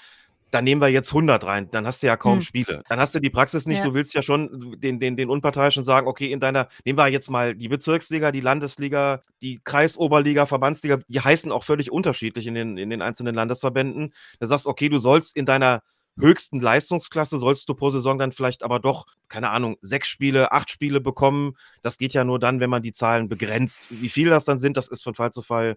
da 0.51 0.63
nehmen 0.63 0.81
wir 0.81 0.89
jetzt 0.89 1.11
100 1.11 1.45
rein, 1.45 1.71
dann 1.71 1.87
hast 1.87 2.03
du 2.03 2.07
ja 2.07 2.17
kaum 2.17 2.37
hm. 2.37 2.43
Spiele. 2.43 2.83
Dann 2.89 2.99
hast 2.99 3.15
du 3.15 3.21
die 3.21 3.31
Praxis 3.31 3.67
nicht, 3.67 3.79
ja. 3.79 3.85
du 3.85 3.95
willst 3.95 4.15
ja 4.15 4.23
schon 4.23 4.77
den, 4.79 4.99
den, 5.01 5.17
den 5.17 5.31
Unparteiischen 5.31 5.85
sagen, 5.85 6.07
okay, 6.07 6.31
in 6.31 6.41
deiner, 6.41 6.69
nehmen 6.85 6.99
wir 6.99 7.09
jetzt 7.09 7.31
mal 7.31 7.55
die 7.55 7.69
Bezirksliga, 7.69 8.33
die 8.33 8.41
Landesliga, 8.41 9.21
die 9.43 9.61
Kreisoberliga, 9.63 10.47
Verbandsliga, 10.47 10.99
die 11.09 11.21
heißen 11.21 11.53
auch 11.53 11.65
völlig 11.65 11.93
unterschiedlich 11.93 12.47
in 12.47 12.55
den, 12.55 12.77
in 12.79 12.91
den 12.91 13.03
einzelnen 13.03 13.35
Landesverbänden. 13.35 14.13
Da 14.39 14.47
sagst 14.47 14.67
okay, 14.67 14.89
du 14.89 14.99
sollst 14.99 15.37
in 15.37 15.47
deiner 15.47 15.83
höchsten 16.19 16.61
Leistungsklasse 16.61 17.39
sollst 17.39 17.69
du 17.69 17.75
pro 17.75 17.91
Saison 17.91 18.19
dann 18.19 18.33
vielleicht 18.33 18.63
aber 18.63 18.79
doch, 18.79 19.07
keine 19.29 19.51
Ahnung, 19.51 19.77
sechs 19.81 20.09
Spiele, 20.09 20.53
acht 20.53 20.71
Spiele 20.71 21.01
bekommen. 21.01 21.57
Das 21.83 21.99
geht 21.99 22.13
ja 22.13 22.25
nur 22.25 22.39
dann, 22.39 22.61
wenn 22.61 22.71
man 22.71 22.83
die 22.83 22.93
Zahlen 22.93 23.29
begrenzt. 23.29 23.87
Wie 23.91 24.09
viel 24.09 24.29
das 24.29 24.45
dann 24.45 24.59
sind, 24.59 24.77
das 24.77 24.89
ist 24.89 25.03
von 25.03 25.15
Fall 25.15 25.33
zu 25.33 25.43
Fall 25.43 25.77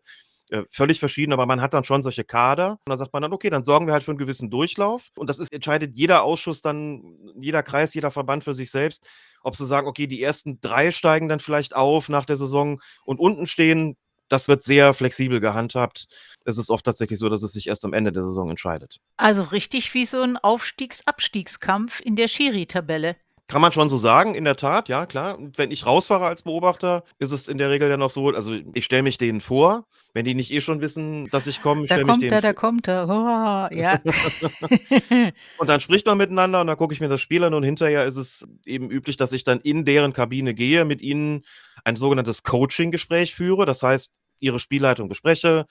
äh, 0.50 0.64
völlig 0.70 1.00
verschieden, 1.00 1.34
aber 1.34 1.46
man 1.46 1.62
hat 1.62 1.74
dann 1.74 1.84
schon 1.84 2.02
solche 2.02 2.24
Kader 2.24 2.72
und 2.72 2.90
dann 2.90 2.98
sagt 2.98 3.14
man 3.14 3.22
dann, 3.22 3.34
okay, 3.34 3.50
dann 3.50 3.64
sorgen 3.64 3.88
wir 3.88 3.94
halt 3.94 4.04
für 4.04 4.12
einen 4.12 4.18
gewissen 4.18 4.50
Durchlauf 4.50 5.10
und 5.16 5.30
das 5.30 5.40
ist, 5.40 5.54
entscheidet 5.54 5.96
jeder 5.96 6.24
Ausschuss 6.24 6.62
dann, 6.62 7.18
jeder 7.40 7.64
Kreis, 7.64 7.94
jeder 7.94 8.12
Verband 8.12 8.44
für 8.44 8.54
sich 8.54 8.70
selbst, 8.72 9.06
ob 9.42 9.56
sie 9.56 9.66
sagen, 9.66 9.88
okay, 9.88 10.08
die 10.08 10.22
ersten 10.22 10.60
drei 10.62 10.92
steigen 10.92 11.30
dann 11.30 11.40
vielleicht 11.40 11.76
auf 11.76 12.10
nach 12.10 12.26
der 12.26 12.38
Saison 12.38 12.82
und 13.06 13.20
unten 13.20 13.46
stehen, 13.46 13.96
das 14.30 14.48
wird 14.48 14.64
sehr 14.64 14.94
flexibel 14.94 15.40
gehandhabt. 15.40 16.06
Es 16.44 16.58
ist 16.58 16.70
oft 16.70 16.86
tatsächlich 16.86 17.20
so, 17.20 17.30
dass 17.30 17.44
es 17.44 17.54
sich 17.54 17.68
erst 17.68 17.86
am 17.86 17.94
Ende 17.94 18.12
der 18.12 18.24
Saison 18.24 18.50
entscheidet. 18.50 18.98
Also 19.18 19.44
richtig 19.44 19.94
wie 19.94 20.06
so 20.06 20.22
ein 20.22 20.38
Aufstiegs-Abstiegskampf 20.38 22.00
in 22.00 22.16
der 22.16 22.28
Schiri-Tabelle. 22.28 23.16
Kann 23.54 23.62
man 23.62 23.72
schon 23.72 23.88
so 23.88 23.98
sagen, 23.98 24.34
in 24.34 24.46
der 24.46 24.56
Tat, 24.56 24.90
ja, 24.90 25.06
klar. 25.06 25.38
Und 25.38 25.60
wenn 25.60 25.70
ich 25.70 25.86
rausfahre 25.86 26.26
als 26.26 26.42
Beobachter, 26.42 27.04
ist 27.20 27.32
es 27.32 27.48
in 27.48 27.60
der 27.60 27.70
Regel 27.70 27.88
dann 27.88 28.00
noch 28.00 28.10
so, 28.10 28.30
also 28.30 28.58
ich 28.74 28.84
stelle 28.84 29.04
mich 29.04 29.20
denen 29.20 29.42
vor, 29.42 29.86
wenn 30.16 30.26
die 30.26 30.34
nicht 30.34 30.52
eh 30.52 30.60
schon 30.60 30.82
wissen, 30.82 31.30
dass 31.30 31.46
ich 31.46 31.62
komme, 31.62 31.86
stelle 31.86 32.04
mich 32.04 32.18
denen 32.18 32.32
er, 32.32 32.42
da 32.42 32.54
kommt 32.54 32.88
er, 32.88 33.08
oh, 33.08 33.76
ja. 33.76 34.00
und 35.60 35.70
dann 35.70 35.80
spricht 35.82 36.08
man 36.08 36.18
miteinander 36.18 36.62
und 36.62 36.66
dann 36.66 36.78
gucke 36.78 36.96
ich 36.96 37.00
mir 37.00 37.10
das 37.10 37.22
Spiel 37.22 37.44
an 37.44 37.54
und 37.54 37.62
hinterher 37.62 38.06
ist 38.06 38.18
es 38.18 38.48
eben 38.66 38.90
üblich, 38.90 39.18
dass 39.18 39.34
ich 39.34 39.44
dann 39.44 39.60
in 39.60 39.86
deren 39.86 40.14
Kabine 40.14 40.56
gehe, 40.56 40.84
mit 40.84 41.04
ihnen 41.04 41.44
ein 41.84 41.96
sogenanntes 41.96 42.42
Coaching-Gespräch 42.42 43.36
führe. 43.36 43.68
Das 43.68 43.84
heißt, 43.84 44.16
ihre 44.40 44.58
Spielleitung 44.58 45.10
bespreche, 45.10 45.68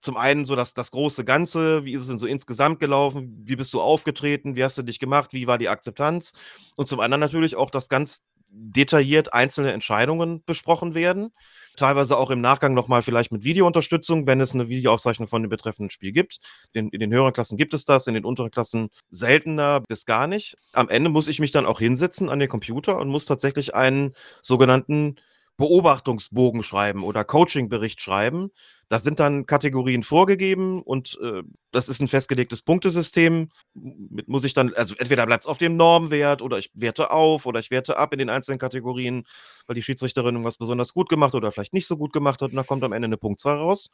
zum 0.00 0.16
einen 0.16 0.44
so 0.44 0.56
das, 0.56 0.74
das 0.74 0.90
große 0.90 1.24
Ganze, 1.24 1.84
wie 1.84 1.92
ist 1.92 2.02
es 2.02 2.08
denn 2.08 2.18
so 2.18 2.26
insgesamt 2.26 2.80
gelaufen, 2.80 3.42
wie 3.44 3.56
bist 3.56 3.72
du 3.74 3.80
aufgetreten, 3.80 4.56
wie 4.56 4.64
hast 4.64 4.78
du 4.78 4.82
dich 4.82 4.98
gemacht, 4.98 5.32
wie 5.32 5.46
war 5.46 5.58
die 5.58 5.68
Akzeptanz? 5.68 6.32
Und 6.76 6.86
zum 6.86 7.00
anderen 7.00 7.20
natürlich 7.20 7.56
auch, 7.56 7.70
dass 7.70 7.88
ganz 7.88 8.24
detailliert 8.48 9.34
einzelne 9.34 9.72
Entscheidungen 9.72 10.42
besprochen 10.44 10.94
werden, 10.94 11.32
teilweise 11.76 12.16
auch 12.16 12.30
im 12.30 12.40
Nachgang 12.40 12.74
nochmal 12.74 13.02
vielleicht 13.02 13.32
mit 13.32 13.44
Videounterstützung, 13.44 14.26
wenn 14.26 14.40
es 14.40 14.54
eine 14.54 14.68
Videoaufzeichnung 14.68 15.28
von 15.28 15.42
dem 15.42 15.50
betreffenden 15.50 15.90
Spiel 15.90 16.12
gibt. 16.12 16.38
In, 16.72 16.88
in 16.90 17.00
den 17.00 17.12
höheren 17.12 17.32
Klassen 17.32 17.58
gibt 17.58 17.74
es 17.74 17.84
das, 17.84 18.06
in 18.06 18.14
den 18.14 18.24
unteren 18.24 18.50
Klassen 18.50 18.88
seltener 19.10 19.80
bis 19.80 20.06
gar 20.06 20.26
nicht. 20.26 20.56
Am 20.72 20.88
Ende 20.88 21.10
muss 21.10 21.28
ich 21.28 21.38
mich 21.38 21.52
dann 21.52 21.66
auch 21.66 21.80
hinsetzen 21.80 22.30
an 22.30 22.38
den 22.38 22.48
Computer 22.48 22.98
und 22.98 23.08
muss 23.08 23.26
tatsächlich 23.26 23.74
einen 23.74 24.14
sogenannten 24.42 25.16
Beobachtungsbogen 25.56 26.62
schreiben 26.62 27.02
oder 27.02 27.24
Coachingbericht 27.24 28.00
schreiben. 28.00 28.50
Da 28.88 28.98
sind 28.98 29.18
dann 29.18 29.46
Kategorien 29.46 30.02
vorgegeben 30.02 30.82
und 30.82 31.18
äh, 31.22 31.42
das 31.72 31.88
ist 31.88 32.00
ein 32.00 32.08
festgelegtes 32.08 32.62
Punktesystem. 32.62 33.50
Mit 33.74 34.28
muss 34.28 34.44
ich 34.44 34.54
dann, 34.54 34.74
also 34.74 34.94
entweder 34.98 35.26
bleibt 35.26 35.44
es 35.44 35.48
auf 35.48 35.58
dem 35.58 35.76
Normwert 35.76 36.42
oder 36.42 36.58
ich 36.58 36.70
werte 36.74 37.10
auf 37.10 37.46
oder 37.46 37.58
ich 37.58 37.70
werte 37.70 37.96
ab 37.96 38.12
in 38.12 38.18
den 38.18 38.30
einzelnen 38.30 38.58
Kategorien, 38.58 39.24
weil 39.66 39.74
die 39.74 39.82
Schiedsrichterin 39.82 40.34
irgendwas 40.34 40.58
besonders 40.58 40.92
gut 40.92 41.08
gemacht 41.08 41.34
oder 41.34 41.50
vielleicht 41.52 41.72
nicht 41.72 41.86
so 41.86 41.96
gut 41.96 42.12
gemacht 42.12 42.42
hat 42.42 42.50
und 42.50 42.56
da 42.56 42.62
kommt 42.62 42.84
am 42.84 42.92
Ende 42.92 43.06
eine 43.06 43.16
Punktzahl 43.16 43.56
raus. 43.56 43.90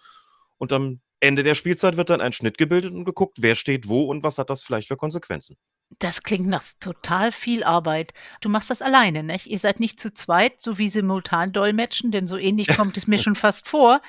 Und 0.59 0.73
am 0.73 1.01
Ende 1.21 1.43
der 1.43 1.55
Spielzeit 1.55 1.97
wird 1.97 2.11
dann 2.11 2.21
ein 2.21 2.33
Schnitt 2.33 2.59
gebildet 2.59 2.93
und 2.93 3.05
geguckt, 3.05 3.39
wer 3.41 3.55
steht 3.55 3.89
wo 3.89 4.05
und 4.05 4.23
was 4.23 4.39
hat 4.39 4.51
das 4.51 4.63
vielleicht 4.63 4.89
für 4.89 4.97
Konsequenzen. 4.97 5.57
Das 5.99 6.23
klingt 6.23 6.49
nach 6.49 6.65
total 6.81 7.33
viel 7.33 7.65
Arbeit. 7.65 8.15
Du 8.41 8.49
machst 8.49 8.71
das 8.71 8.83
alleine, 8.83 9.23
nicht? 9.23 9.47
Ihr 9.47 9.59
seid 9.59 9.81
nicht 9.81 10.01
zu 10.01 10.13
zweit, 10.13 10.61
so 10.61 10.79
wie 10.79 10.89
simultan 10.89 11.53
dolmetschen, 11.53 12.11
denn 12.11 12.27
so 12.27 12.37
ähnlich 12.37 12.69
kommt 12.77 12.97
es 12.97 13.07
mir 13.07 13.19
schon 13.19 13.37
fast 13.37 13.69
vor. 13.69 14.01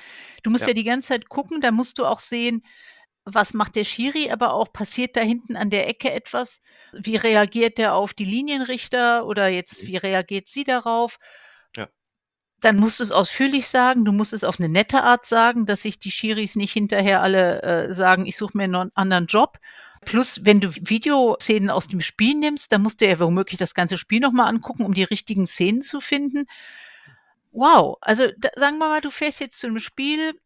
Du 0.42 0.50
musst 0.50 0.62
ja. 0.62 0.68
ja 0.68 0.74
die 0.74 0.84
ganze 0.84 1.08
Zeit 1.08 1.28
gucken, 1.28 1.60
da 1.60 1.70
musst 1.70 1.98
du 1.98 2.06
auch 2.06 2.20
sehen, 2.20 2.62
was 3.24 3.54
macht 3.54 3.74
der 3.76 3.84
Schiri, 3.84 4.30
aber 4.30 4.52
auch 4.52 4.72
passiert 4.72 5.16
da 5.16 5.20
hinten 5.22 5.56
an 5.56 5.70
der 5.70 5.88
Ecke 5.88 6.12
etwas? 6.12 6.62
Wie 6.92 7.16
reagiert 7.16 7.78
der 7.78 7.94
auf 7.94 8.12
die 8.12 8.26
Linienrichter 8.26 9.26
oder 9.26 9.48
jetzt, 9.48 9.86
wie 9.86 9.96
reagiert 9.96 10.48
sie 10.48 10.64
darauf? 10.64 11.18
Dann 12.64 12.76
musst 12.76 12.98
du 12.98 13.04
es 13.04 13.12
ausführlich 13.12 13.68
sagen, 13.68 14.04
du 14.04 14.12
musst 14.12 14.32
es 14.32 14.42
auf 14.42 14.58
eine 14.58 14.68
nette 14.68 15.02
Art 15.02 15.26
sagen, 15.26 15.66
dass 15.66 15.82
sich 15.82 15.98
die 15.98 16.10
Schiris 16.10 16.56
nicht 16.56 16.72
hinterher 16.72 17.20
alle 17.20 17.62
äh, 17.62 17.94
sagen, 17.94 18.26
ich 18.26 18.36
suche 18.36 18.56
mir 18.56 18.64
einen 18.64 18.90
anderen 18.94 19.26
Job, 19.26 19.58
Plus, 20.04 20.44
wenn 20.44 20.60
du 20.60 20.70
Videoszenen 20.74 21.70
aus 21.70 21.88
dem 21.88 22.00
Spiel 22.00 22.34
nimmst, 22.34 22.72
dann 22.72 22.82
musst 22.82 23.00
du 23.00 23.08
ja 23.08 23.18
womöglich 23.18 23.58
das 23.58 23.74
ganze 23.74 23.98
Spiel 23.98 24.20
nochmal 24.20 24.48
angucken, 24.48 24.84
um 24.84 24.94
die 24.94 25.02
richtigen 25.02 25.46
Szenen 25.46 25.82
zu 25.82 26.00
finden. 26.00 26.46
Wow, 27.52 27.96
also 28.00 28.24
da, 28.38 28.50
sagen 28.56 28.78
wir 28.78 28.88
mal, 28.88 29.00
du 29.00 29.10
fährst 29.10 29.40
jetzt 29.40 29.58
zu 29.58 29.66
einem 29.66 29.78
Spiel. 29.78 30.38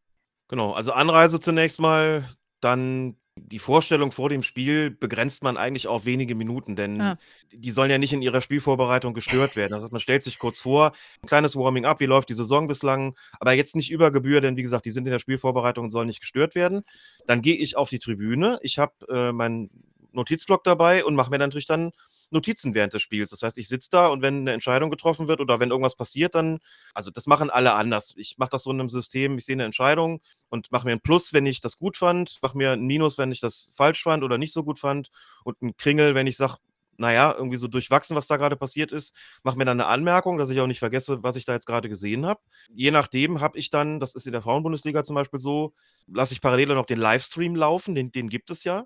Genau, 0.48 0.72
also 0.72 0.92
Anreise 0.92 1.40
zunächst 1.40 1.80
mal, 1.80 2.28
dann 2.60 3.16
die 3.40 3.58
Vorstellung 3.58 4.12
vor 4.12 4.28
dem 4.28 4.42
Spiel 4.42 4.90
begrenzt 4.90 5.42
man 5.42 5.56
eigentlich 5.56 5.86
auf 5.86 6.04
wenige 6.04 6.34
Minuten, 6.34 6.76
denn 6.76 6.96
ja. 6.96 7.18
die 7.52 7.70
sollen 7.70 7.90
ja 7.90 7.98
nicht 7.98 8.12
in 8.12 8.22
ihrer 8.22 8.40
Spielvorbereitung 8.40 9.14
gestört 9.14 9.56
werden. 9.56 9.72
Das 9.72 9.82
heißt, 9.82 9.92
man 9.92 10.00
stellt 10.00 10.22
sich 10.22 10.38
kurz 10.38 10.60
vor, 10.60 10.92
ein 11.22 11.28
kleines 11.28 11.56
Warming-up, 11.56 12.00
wie 12.00 12.06
läuft 12.06 12.28
die 12.28 12.34
Saison 12.34 12.66
bislang, 12.66 13.16
aber 13.40 13.52
jetzt 13.52 13.76
nicht 13.76 13.90
über 13.90 14.10
Gebühr, 14.10 14.40
denn 14.40 14.56
wie 14.56 14.62
gesagt, 14.62 14.84
die 14.84 14.90
sind 14.90 15.06
in 15.06 15.12
der 15.12 15.18
Spielvorbereitung 15.18 15.84
und 15.84 15.90
sollen 15.90 16.08
nicht 16.08 16.20
gestört 16.20 16.54
werden. 16.54 16.82
Dann 17.26 17.42
gehe 17.42 17.56
ich 17.56 17.76
auf 17.76 17.88
die 17.88 17.98
Tribüne, 17.98 18.58
ich 18.62 18.78
habe 18.78 18.92
äh, 19.08 19.32
meinen 19.32 19.70
Notizblock 20.12 20.64
dabei 20.64 21.04
und 21.04 21.14
mache 21.14 21.30
mir 21.30 21.38
natürlich 21.38 21.66
dann 21.66 21.92
Notizen 22.30 22.74
während 22.74 22.92
des 22.92 23.02
Spiels. 23.02 23.30
Das 23.30 23.42
heißt, 23.42 23.58
ich 23.58 23.68
sitze 23.68 23.90
da 23.90 24.08
und 24.08 24.22
wenn 24.22 24.40
eine 24.40 24.52
Entscheidung 24.52 24.90
getroffen 24.90 25.28
wird 25.28 25.40
oder 25.40 25.60
wenn 25.60 25.70
irgendwas 25.70 25.96
passiert, 25.96 26.34
dann, 26.34 26.58
also 26.94 27.10
das 27.10 27.26
machen 27.26 27.50
alle 27.50 27.74
anders. 27.74 28.14
Ich 28.16 28.36
mache 28.38 28.50
das 28.50 28.64
so 28.64 28.70
in 28.70 28.80
einem 28.80 28.88
System, 28.88 29.38
ich 29.38 29.46
sehe 29.46 29.54
eine 29.54 29.64
Entscheidung 29.64 30.20
und 30.50 30.70
mache 30.70 30.86
mir 30.86 30.92
ein 30.92 31.00
Plus, 31.00 31.32
wenn 31.32 31.46
ich 31.46 31.60
das 31.60 31.78
gut 31.78 31.96
fand, 31.96 32.38
mache 32.42 32.56
mir 32.56 32.72
ein 32.72 32.86
Minus, 32.86 33.18
wenn 33.18 33.32
ich 33.32 33.40
das 33.40 33.70
falsch 33.72 34.02
fand 34.02 34.22
oder 34.22 34.38
nicht 34.38 34.52
so 34.52 34.62
gut 34.62 34.78
fand 34.78 35.10
und 35.44 35.60
ein 35.62 35.76
Kringel, 35.76 36.14
wenn 36.14 36.26
ich 36.26 36.36
sage, 36.36 36.56
naja, 37.00 37.32
irgendwie 37.36 37.56
so 37.58 37.68
durchwachsen, 37.68 38.16
was 38.16 38.26
da 38.26 38.36
gerade 38.36 38.56
passiert 38.56 38.90
ist, 38.90 39.14
mache 39.44 39.56
mir 39.56 39.64
dann 39.64 39.80
eine 39.80 39.88
Anmerkung, 39.88 40.36
dass 40.36 40.50
ich 40.50 40.60
auch 40.60 40.66
nicht 40.66 40.80
vergesse, 40.80 41.22
was 41.22 41.36
ich 41.36 41.44
da 41.44 41.52
jetzt 41.52 41.66
gerade 41.66 41.88
gesehen 41.88 42.26
habe. 42.26 42.40
Je 42.74 42.90
nachdem 42.90 43.40
habe 43.40 43.56
ich 43.56 43.70
dann, 43.70 44.00
das 44.00 44.16
ist 44.16 44.26
in 44.26 44.32
der 44.32 44.42
Frauenbundesliga 44.42 45.04
zum 45.04 45.14
Beispiel 45.14 45.38
so, 45.38 45.74
lasse 46.08 46.34
ich 46.34 46.40
parallel 46.40 46.74
noch 46.74 46.86
den 46.86 46.98
Livestream 46.98 47.54
laufen, 47.54 47.94
den, 47.94 48.10
den 48.10 48.28
gibt 48.28 48.50
es 48.50 48.64
ja 48.64 48.84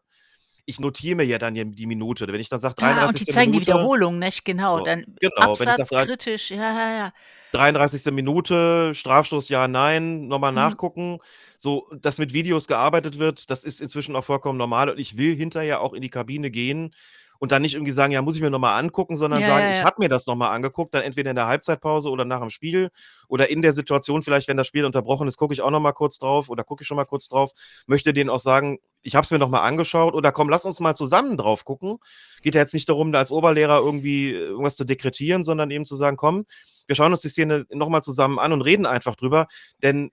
ich 0.65 0.79
notiere 0.81 1.17
mir 1.17 1.25
ja 1.25 1.39
dann 1.39 1.55
die 1.55 1.87
Minute. 1.87 2.27
Wenn 2.29 2.41
ich 2.41 2.49
dann 2.49 2.61
sage, 2.61 2.75
33. 2.77 3.03
Ja, 3.03 3.09
und 3.09 3.19
die 3.19 3.33
zeigen 3.33 3.51
Minute, 3.51 3.65
die 3.65 3.73
Wiederholung, 3.73 4.19
nicht? 4.19 4.45
Genau. 4.45 4.79
So, 4.79 4.85
dann 4.85 5.05
genau, 5.21 5.59
wenn 5.59 5.69
ich 5.69 5.87
sag, 5.89 6.07
kritisch, 6.07 6.51
ja, 6.51 6.57
ja, 6.57 6.97
ja. 6.97 7.13
33. 7.53 8.13
Minute, 8.13 8.95
Strafstoß, 8.95 9.49
ja, 9.49 9.69
nein, 9.69 10.29
nochmal 10.29 10.53
mhm. 10.53 10.57
nachgucken. 10.57 11.19
So, 11.59 11.89
dass 12.01 12.19
mit 12.19 12.33
Videos 12.33 12.67
gearbeitet 12.67 13.19
wird, 13.19 13.51
das 13.51 13.65
ist 13.65 13.81
inzwischen 13.81 14.17
auch 14.17 14.25
vollkommen 14.25 14.59
normal 14.59 14.91
und 14.91 14.99
ich 14.99 15.17
will 15.17 15.37
hinterher 15.37 15.81
auch 15.81 15.93
in 15.93 16.03
die 16.03 16.11
Kabine 16.11 16.51
gehen 16.51 16.95
und 17.43 17.51
dann 17.51 17.63
nicht 17.63 17.75
irgendwie 17.75 17.91
sagen: 17.93 18.13
„Ja, 18.13 18.23
muss 18.23 18.37
ich 18.37 18.41
mir 18.43 18.51
noch 18.51 18.61
mal 18.61 18.79
angucken“, 18.79 19.17
sondern 19.17 19.43
Ja, 19.43 19.49
sagen: 19.49 19.67
ja, 19.67 19.71
„Ich 19.73 19.81
ja. 19.81 19.85
habe 19.87 19.97
mir 20.01 20.09
das 20.09 20.27
noch 20.29 20.37
mal 20.37 20.51
angeguckt“, 20.51 20.95
dann 20.95 21.03
entweder 21.03 21.31
in 21.31 21.37
der 21.37 21.49
Halbzeitpause 21.49 22.09
oder 22.09 22.25
nach 22.25 22.39
dem 22.41 22.51
Spiel 22.51 22.91
oder 23.27 23.51
in 23.51 23.63
der 23.63 23.73
Situation 23.73 24.23
vielleicht, 24.23 24.47
wenn 24.47 24.57
das 24.57 24.69
Spiel 24.69 24.85
unterbrochen 24.85 25.27
ist, 25.27 25.39
gucke 25.39 25.53
ich 25.53 25.61
auch 25.61 25.71
noch 25.73 25.81
mal 25.81 25.93
kurz 25.93 26.19
drauf 26.21 26.49
oder 26.49 26.63
gucke 26.63 26.83
ich 26.83 26.87
schon 26.87 26.97
mal 26.97 27.05
kurz 27.05 27.29
drauf, 27.29 27.51
möchte 27.87 28.13
denen 28.13 28.31
auch 28.31 28.39
sagen: 28.39 28.79
„Ich 29.03 29.17
habe 29.17 29.25
es 29.25 29.31
mir 29.33 29.39
noch 29.41 29.49
mal 29.51 29.61
angeschaut“ 29.61 30.15
oder: 30.15 30.31
„Komm, 30.31 30.49
lass 30.49 30.65
uns 30.65 30.79
mal 30.79 30.95
zusammen 30.95 31.37
drauf 31.37 31.65
gucken.“ 31.65 31.99
Geht 32.43 32.55
ja 32.55 32.61
jetzt 32.61 32.75
nicht 32.75 32.89
darum, 32.89 33.11
da 33.13 33.19
als 33.19 33.33
Oberlehrer 33.33 33.79
irgendwie 33.81 34.31
irgendwas 34.31 34.77
zu 34.77 34.85
dekretieren, 34.85 35.43
sondern 35.43 35.71
eben 35.73 35.85
zu 35.85 35.97
sagen: 35.97 36.17
„Komm, 36.17 36.47
wir 36.87 36.95
schauen 36.97 37.11
uns 37.13 37.23
die 37.23 37.29
Szene 37.29 37.67
noch 37.73 37.89
mal 37.89 38.03
zusammen 38.03 38.39
an 38.39 38.53
und 38.53 38.63
reden 38.63 38.87
einfach 38.87 39.17
drüber.“ 39.17 39.49
Denn 39.83 40.13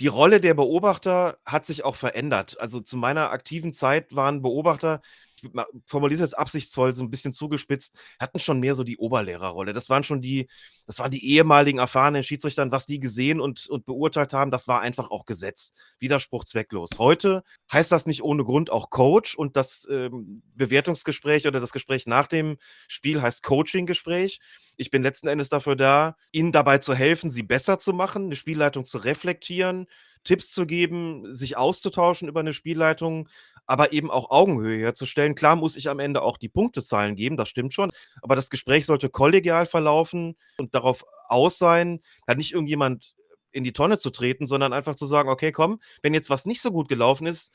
die 0.00 0.06
Rolle 0.06 0.40
der 0.40 0.54
Beobachter 0.54 1.38
hat 1.44 1.64
sich 1.64 1.84
auch 1.84 1.96
verändert. 1.96 2.56
Also, 2.60 2.80
zu 2.80 2.96
meiner 2.96 3.30
aktiven 3.32 3.72
Zeit 3.72 4.14
waren 4.14 4.42
Beobachter 4.42 5.00
ich 5.42 5.50
formuliere 5.86 6.22
es 6.24 6.34
absichtsvoll 6.34 6.94
so 6.94 7.02
'n 7.04 7.10
bisschen 7.10 7.32
zugespitzt, 7.32 7.96
hatten 8.20 8.40
schon 8.40 8.60
mehr 8.60 8.74
so 8.74 8.84
die 8.84 8.96
Oberlehrerrolle. 8.98 9.72
Das 9.72 9.88
waren 9.90 10.02
schon 10.04 10.20
die 10.22 10.48
das 10.86 10.98
waren 11.00 11.10
die 11.10 11.24
ehemaligen 11.34 11.78
erfahrenen 11.78 12.22
Schiedsrichter 12.24 12.62
und 12.62 12.72
was 12.72 12.86
die 12.86 13.00
gesehen 13.00 13.40
und 13.40 13.68
und 13.68 13.84
beurteilt 13.86 14.32
haben, 14.32 14.50
das 14.50 14.68
war 14.68 14.80
einfach 14.80 15.10
auch 15.10 15.24
Gesetz. 15.26 15.74
Widerspruch 16.00 16.44
zwecklos. 16.44 16.90
Heute 16.98 17.42
heißt 17.72 17.92
das 17.92 18.06
nicht 18.06 18.22
ohne 18.22 18.44
Grund 18.44 18.70
auch 18.70 18.90
Coach 18.90 19.34
und 19.36 19.56
das, 19.56 19.86
ähm, 19.90 20.42
Bewertungsgespräch 20.54 21.46
oder 21.46 21.60
das 21.60 21.72
Gespräch 21.72 22.06
nach 22.06 22.26
dem 22.28 22.56
Spiel 22.88 23.20
heißt 23.22 23.42
Coaching-Gespräch. 23.42 24.40
Ich 24.76 24.90
bin 24.90 25.02
letzten 25.02 25.28
Endes 25.28 25.48
dafür 25.50 25.76
da, 25.76 26.16
ihnen 26.32 26.52
dabei 26.52 26.78
zu 26.78 26.94
helfen, 26.94 27.30
sie 27.30 27.42
besser 27.42 27.78
zu 27.78 27.92
machen, 27.92 28.28
'ne 28.28 28.36
Spielleitung 28.36 28.84
zu 28.86 28.98
reflektieren, 28.98 29.86
Tipps 30.24 30.52
zu 30.52 30.66
geben, 30.66 31.34
sich 31.34 31.56
auszutauschen 31.56 32.28
über 32.28 32.42
'ne 32.42 32.52
Spielleitung, 32.52 33.28
aber 33.68 33.92
eben 33.94 34.10
auch 34.10 34.30
Augenhöhe 34.32 34.80
herzustellen. 34.80 35.36
Klar 35.36 35.56
muss 35.56 35.76
ich 35.76 35.90
am 35.90 36.00
Ende 36.00 36.22
auch 36.22 36.38
die 36.38 36.50
Punktezahlen 36.50 37.16
geben, 37.16 37.38
das 37.38 37.50
stimmt 37.50 37.74
schon, 37.74 37.92
aber 38.22 38.36
das 38.36 38.50
Gespräch 38.50 38.86
sollte 38.86 39.10
kollegial 39.10 39.66
verlaufen 39.66 40.36
und 40.58 40.74
darauf 40.74 41.04
aus 41.28 41.58
sein, 41.58 42.00
da 42.26 42.34
nicht 42.36 42.52
irgendjemand 42.54 43.14
in 43.52 43.64
die 43.64 43.74
Tonne 43.74 43.98
zu 43.98 44.10
treten, 44.10 44.46
sondern 44.48 44.72
einfach 44.74 44.96
zu 44.96 45.06
sagen: 45.06 45.30
„Okay, 45.30 45.52
komm, 45.52 45.80
wenn 46.02 46.14
jetzt 46.14 46.30
was 46.30 46.46
nicht 46.46 46.62
so 46.62 46.72
gut 46.72 46.88
gelaufen 46.88 47.26
ist, 47.28 47.54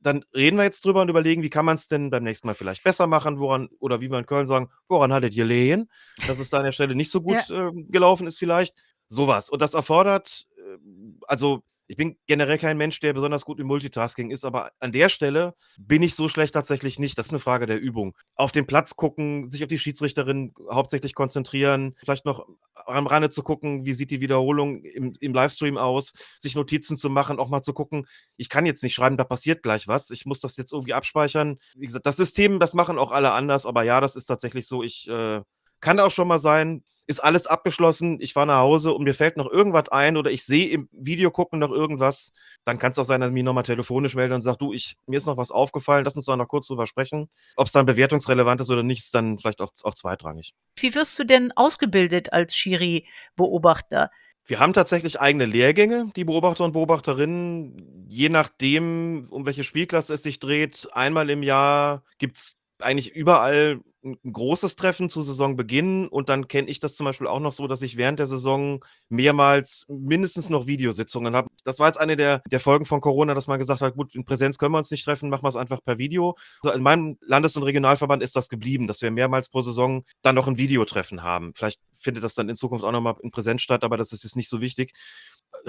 dann 0.00 0.24
reden 0.34 0.56
wir 0.58 0.64
jetzt 0.64 0.84
drüber 0.86 1.02
und 1.02 1.10
überlegen, 1.10 1.42
wie 1.42 1.50
kann 1.50 1.64
man's 1.66 1.88
denn 1.88 2.10
beim 2.10 2.24
nächsten 2.24 2.46
Mal 2.48 2.54
vielleicht 2.54 2.84
besser 2.84 3.06
machen, 3.08 3.40
woran“ 3.40 3.68
oder 3.80 4.00
wie 4.02 4.10
wir 4.10 4.18
in 4.20 4.26
Köln 4.26 4.46
sagen: 4.48 4.70
„Woran 4.88 5.12
hat 5.14 5.24
et 5.24 5.34
gelegen, 5.36 5.88
dass 6.26 6.38
es 6.40 6.50
da 6.50 6.58
an 6.58 6.64
der 6.66 6.72
Stelle 6.72 6.94
nicht 6.96 7.10
so 7.10 7.20
Ja. 7.26 7.44
gut, 7.46 7.50
ähm, 7.50 7.88
gelaufen 7.90 8.26
ist 8.28 8.38
vielleicht?“ 8.38 8.74
So 9.08 9.28
was. 9.28 9.50
Und 9.50 9.62
das 9.62 9.74
erfordert, 9.74 10.46
ähm 10.58 11.20
also, 11.28 11.62
ich 11.88 11.96
bin 11.96 12.16
generell 12.26 12.58
kein 12.58 12.76
Mensch, 12.78 13.00
der 13.00 13.12
besonders 13.14 13.44
gut 13.44 13.60
im 13.60 13.66
Multitasking 13.66 14.30
ist, 14.30 14.44
aber 14.44 14.70
an 14.80 14.92
der 14.92 15.08
Stelle 15.08 15.54
bin 15.78 16.02
ich 16.02 16.14
so 16.14 16.28
schlecht 16.28 16.54
tatsächlich 16.54 16.98
nicht. 16.98 17.18
Das 17.18 17.26
ist 17.26 17.32
'ne 17.32 17.38
Frage 17.40 17.66
der 17.66 17.80
Übung. 17.80 18.16
Auf 18.36 18.52
den 18.52 18.66
Platz 18.66 18.96
gucken, 18.96 19.48
sich 19.48 19.62
auf 19.64 19.68
die 19.68 19.78
Schiedsrichterin 19.78 20.54
hauptsächlich 20.70 21.14
konzentrieren, 21.14 21.96
vielleicht 22.04 22.24
noch 22.26 22.46
am 22.86 23.06
Rande 23.06 23.30
zu 23.30 23.42
gucken, 23.42 23.84
wie 23.86 23.94
sieht 23.94 24.10
die 24.10 24.20
Wiederholung 24.20 24.82
im 24.84 25.14
im 25.20 25.34
Livestream 25.34 25.78
aus, 25.78 26.12
sich 26.38 26.54
Notizen 26.54 26.96
zu 26.96 27.10
machen, 27.10 27.38
auch 27.40 27.48
mal 27.48 27.62
zu 27.62 27.72
gucken: 27.74 28.06
„Ich 28.36 28.48
kann 28.50 28.66
jetzt 28.66 28.82
nicht 28.82 28.94
schreiben, 28.94 29.16
da 29.16 29.24
passiert 29.24 29.62
gleich 29.62 29.88
was. 29.88 30.10
Ich 30.10 30.26
muss 30.26 30.40
das 30.40 30.56
jetzt 30.58 30.72
irgendwie 30.72 30.94
abspeichern.“ 30.94 31.58
Wie 31.74 31.86
gesagt, 31.86 32.06
das 32.06 32.16
System, 32.16 32.60
das 32.60 32.74
machen 32.74 32.98
auch 32.98 33.12
alle 33.12 33.32
anders, 33.32 33.66
aber 33.66 33.82
ja, 33.84 34.00
das 34.00 34.16
ist 34.16 34.26
tatsächlich 34.26 34.66
so. 34.68 34.82
Ich, 34.82 35.08
äh 35.08 35.40
kann 35.80 36.00
auch 36.00 36.10
schon 36.10 36.26
mal 36.28 36.40
sein, 36.40 36.82
ist 37.08 37.20
alles 37.20 37.46
abgeschlossen, 37.46 38.18
ich 38.20 38.34
fahre 38.34 38.46
nach 38.46 38.58
Hause 38.58 38.92
und 38.92 39.02
mir 39.02 39.14
fällt 39.14 39.38
noch 39.38 39.50
irgendwas 39.50 39.88
ein 39.88 40.18
oder 40.18 40.30
ich 40.30 40.44
sehe 40.44 40.68
im 40.68 40.88
Videogucken 40.92 41.58
noch 41.58 41.70
irgendwas, 41.70 42.32
dann 42.64 42.78
kann's 42.78 42.98
auch 42.98 43.04
sein, 43.04 43.20
dass 43.20 43.30
ich 43.30 43.34
mich 43.34 43.42
noch 43.42 43.54
mal 43.54 43.62
telefonisch 43.62 44.14
melde 44.14 44.34
und 44.34 44.42
sage: 44.42 44.58
„Du, 44.58 44.74
ich 44.74 44.96
mir 45.06 45.16
ist 45.16 45.26
noch 45.26 45.38
was 45.38 45.50
aufgefallen, 45.50 46.04
lass 46.04 46.16
uns 46.16 46.26
da 46.26 46.36
noch 46.36 46.46
kurz 46.48 46.68
drüber 46.68 46.86
sprechen.“ 46.86 47.30
Ob's 47.56 47.72
dann 47.72 47.86
bewertungsrelevant 47.86 48.60
ist 48.60 48.70
oder 48.70 48.82
nicht, 48.82 49.00
ist 49.00 49.14
dann 49.14 49.38
vielleicht 49.38 49.62
auch 49.62 49.72
auch 49.82 49.94
zweitrangig. 49.94 50.52
Wie 50.76 50.94
wirst 50.94 51.18
du 51.18 51.24
denn 51.24 51.50
ausgebildet 51.56 52.32
als 52.34 52.54
Schiri-Beobachter? 52.54 54.10
Wir 54.44 54.60
haben 54.60 54.72
tatsächlich 54.72 55.20
eigene 55.20 55.46
Lehrgänge, 55.46 56.10
die 56.14 56.24
Beobachter 56.24 56.64
und 56.64 56.72
Beobachterinnen, 56.72 58.06
je 58.08 58.28
nachdem, 58.28 59.26
um 59.30 59.46
welche 59.46 59.62
Spielklasse 59.62 60.14
es 60.14 60.22
sich 60.22 60.38
dreht. 60.38 60.88
Einmal 60.92 61.28
im 61.30 61.42
Jahr 61.42 62.02
gibt's 62.18 62.58
eigentlich 62.80 63.14
überall 63.14 63.80
'n 64.12 64.18
'n 64.24 64.32
großes 64.32 64.76
Treffen 64.76 65.08
zu 65.10 65.22
Saisonbeginn 65.22 66.08
und 66.08 66.28
dann 66.28 66.48
kenne 66.48 66.68
ich 66.68 66.80
das 66.80 66.94
zum 66.96 67.04
Beispiel 67.06 67.26
auch 67.26 67.40
noch 67.40 67.52
so, 67.52 67.66
dass 67.68 67.82
ich 67.82 67.96
während 67.96 68.18
der 68.18 68.26
Saison 68.26 68.84
mehrmals 69.08 69.86
mindestens 69.88 70.50
noch 70.50 70.66
Videositzungen 70.66 71.36
habe. 71.36 71.48
Das 71.64 71.78
war 71.78 71.86
jetzt 71.88 71.98
eine 72.00 72.16
der 72.16 72.42
der 72.50 72.60
Folgen 72.60 72.86
von 72.86 73.00
Corona, 73.00 73.34
dass 73.34 73.46
man 73.46 73.58
gesagt 73.58 73.80
hat: 73.82 73.94
„Gut, 73.94 74.14
in 74.14 74.24
Präsenz 74.24 74.58
können 74.58 74.72
wir 74.74 74.78
uns 74.78 74.90
nicht 74.90 75.04
treffen, 75.04 75.30
machen 75.30 75.44
wir's 75.44 75.56
einfach 75.56 75.80
per 75.84 75.98
Video.“ 75.98 76.36
So, 76.62 76.72
in 76.72 76.82
meinem 76.82 77.16
Landes 77.22 77.56
und 77.56 77.62
Regionalverband 77.64 78.22
ist 78.22 78.36
das 78.36 78.48
geblieben, 78.48 78.86
dass 78.88 79.02
wir 79.02 79.10
mehrmals 79.10 79.48
pro 79.48 79.60
Saison 79.62 80.04
dann 80.22 80.34
noch 80.34 80.48
'n 80.48 80.58
Videotreffen 80.58 81.22
haben. 81.22 81.52
Vielleicht 81.54 81.80
findet 81.98 82.24
das 82.24 82.34
dann 82.34 82.48
in 82.48 82.56
Zukunft 82.56 82.84
auch 82.84 82.92
noch 82.92 83.00
mal 83.00 83.14
in 83.22 83.30
Präsenz 83.30 83.62
statt, 83.62 83.84
aber 83.84 83.96
das 83.96 84.12
ist 84.12 84.24
jetzt 84.24 84.36
nicht 84.36 84.48
so 84.48 84.60
wichtig. 84.60 84.92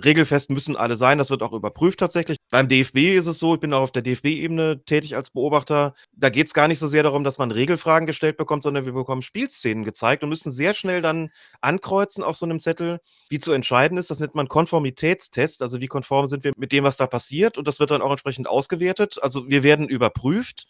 Regelfest 0.04 0.50
müssen 0.52 0.76
alle 0.78 0.98
sein, 0.98 1.18
das 1.20 1.30
wird 1.32 1.44
auch 1.44 1.54
überprüft 1.54 2.00
tatsächlich. 2.00 2.39
Beim 2.52 2.68
DFB 2.68 3.16
ist 3.16 3.28
es 3.28 3.38
so, 3.38 3.54
ich 3.54 3.60
bin 3.60 3.74
auch 3.74 3.82
auf 3.82 3.92
der 3.92 4.02
DFB-Ebene 4.02 4.84
tätig 4.84 5.16
als 5.16 5.30
Beobachter. 5.30 5.94
Da 6.14 6.30
geht's 6.30 6.56
gar 6.56 6.68
nicht 6.68 6.80
so 6.80 6.88
sehr 6.88 7.04
darum, 7.04 7.24
dass 7.24 7.38
man 7.38 7.52
Regelfragen 7.52 8.08
gestellt 8.08 8.38
bekommt, 8.38 8.64
sondern 8.64 8.86
wir 8.86 8.94
bekommen 8.94 9.22
Spielszenen 9.22 9.84
gezeigt 9.84 10.24
und 10.24 10.30
müssen 10.30 10.52
sehr 10.52 10.74
schnell 10.74 11.04
dann 11.04 11.30
ankreuzen 11.62 12.24
auf 12.24 12.38
so 12.38 12.48
'nem 12.48 12.60
Zettel, 12.60 13.02
wie 13.30 13.38
zu 13.40 13.52
entscheiden 13.52 14.00
ist. 14.00 14.10
Das 14.10 14.20
nennt 14.20 14.34
man 14.34 14.48
Konformitätstest, 14.48 15.62
also 15.62 15.80
wie 15.80 15.88
konform 15.88 16.26
sind 16.26 16.44
wir 16.44 16.54
mit 16.58 16.72
dem, 16.72 16.84
was 16.84 16.98
da 16.98 17.06
passiert 17.06 17.58
und 17.60 17.68
das 17.68 17.80
wird 17.80 17.92
dann 17.92 18.02
auch 18.02 18.12
entsprechend 18.12 18.48
ausgewertet. 18.48 19.20
Also, 19.22 19.48
wir 19.48 19.62
werden 19.64 19.88
überprüft. 19.88 20.66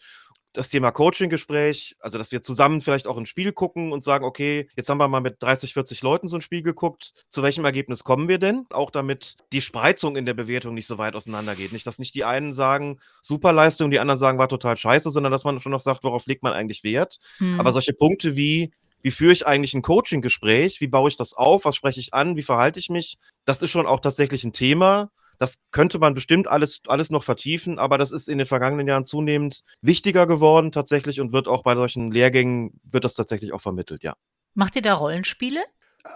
Das 0.54 0.68
Thema 0.68 0.90
Coaching-Gespräch, 0.90 1.94
also, 2.00 2.18
dass 2.18 2.32
wir 2.32 2.42
zusammen 2.42 2.80
vielleicht 2.80 3.06
auch 3.06 3.16
'n 3.16 3.24
Spiel 3.24 3.52
gucken 3.52 3.92
und 3.92 4.02
sagen: 4.02 4.24
„Okay, 4.24 4.68
jetzt 4.76 4.88
haben 4.88 4.98
wir 4.98 5.06
mal 5.06 5.20
mit 5.20 5.36
30, 5.40 5.74
40 5.74 6.02
Leuten 6.02 6.26
so 6.26 6.36
'n 6.36 6.40
Spiel 6.40 6.62
geguckt. 6.62 7.12
Zu 7.28 7.44
welchem 7.44 7.64
Ergebnis 7.64 8.02
kommen 8.02 8.26
wir 8.26 8.38
denn?“ 8.38 8.66
Auch 8.70 8.90
damit 8.90 9.36
die 9.52 9.60
Spreizung 9.60 10.16
in 10.16 10.26
der 10.26 10.34
Bewertung 10.34 10.74
nicht 10.74 10.88
so 10.88 10.98
weit 10.98 11.14
auseinandergeht. 11.14 11.70
Nicht, 11.70 11.86
dass 11.86 12.00
nicht 12.00 12.16
die 12.16 12.24
einen 12.24 12.52
sagen: 12.52 12.98
„Super 13.22 13.52
Leistung“, 13.52 13.92
die 13.92 14.00
anderen 14.00 14.18
sagen: 14.18 14.38
„War 14.38 14.48
total 14.48 14.76
scheiße“, 14.76 15.10
sondern 15.12 15.30
dass 15.30 15.44
man 15.44 15.60
schon 15.60 15.70
noch 15.70 15.78
sagt: 15.80 16.02
„Worauf 16.02 16.26
legt 16.26 16.42
man 16.42 16.52
eigentlich 16.52 16.82
Wert?“ 16.82 17.18
Aber 17.56 17.70
Mhm. 17.70 17.72
solche 17.72 17.92
Punkte 17.92 18.34
wie: 18.36 18.72
Wie 19.02 19.12
führe 19.12 19.32
ich 19.32 19.46
eigentlich 19.46 19.74
'n 19.74 19.82
Coaching-Gespräch? 19.82 20.80
Wie 20.80 20.88
baue 20.88 21.08
ich 21.10 21.16
das 21.16 21.32
auf? 21.34 21.64
Was 21.64 21.76
spreche 21.76 22.00
ich 22.00 22.12
an? 22.12 22.34
Wie 22.36 22.42
verhalte 22.42 22.80
ich 22.80 22.88
mich? 22.90 23.18
Das 23.44 23.62
ist 23.62 23.70
schon 23.70 23.86
auch 23.86 24.00
tatsächlich 24.00 24.42
'n 24.44 24.52
Thema. 24.52 25.10
Das 25.40 25.64
könnte 25.72 25.98
man 25.98 26.12
bestimmt 26.14 26.46
alles 26.48 26.82
alles 26.86 27.10
noch 27.10 27.24
vertiefen, 27.24 27.78
aber 27.78 27.96
das 27.98 28.12
ist 28.12 28.28
in 28.28 28.36
den 28.38 28.46
vergangenen 28.46 28.86
Jahren 28.86 29.06
zunehmend 29.06 29.62
wichtiger 29.80 30.26
geworden 30.26 30.70
tatsächlich 30.70 31.18
und 31.20 31.32
wird 31.32 31.48
auch 31.48 31.62
bei 31.62 31.74
solchen 31.74 32.10
Lehrgängen 32.12 32.78
wird 32.84 33.04
das 33.04 33.14
tatsächlich 33.14 33.52
auch 33.54 33.60
vermittelt, 33.62 34.02
ja. 34.02 34.14
Macht 34.54 34.76
ihr 34.76 34.82
da 34.82 34.94
Rollenspiele? 34.94 35.60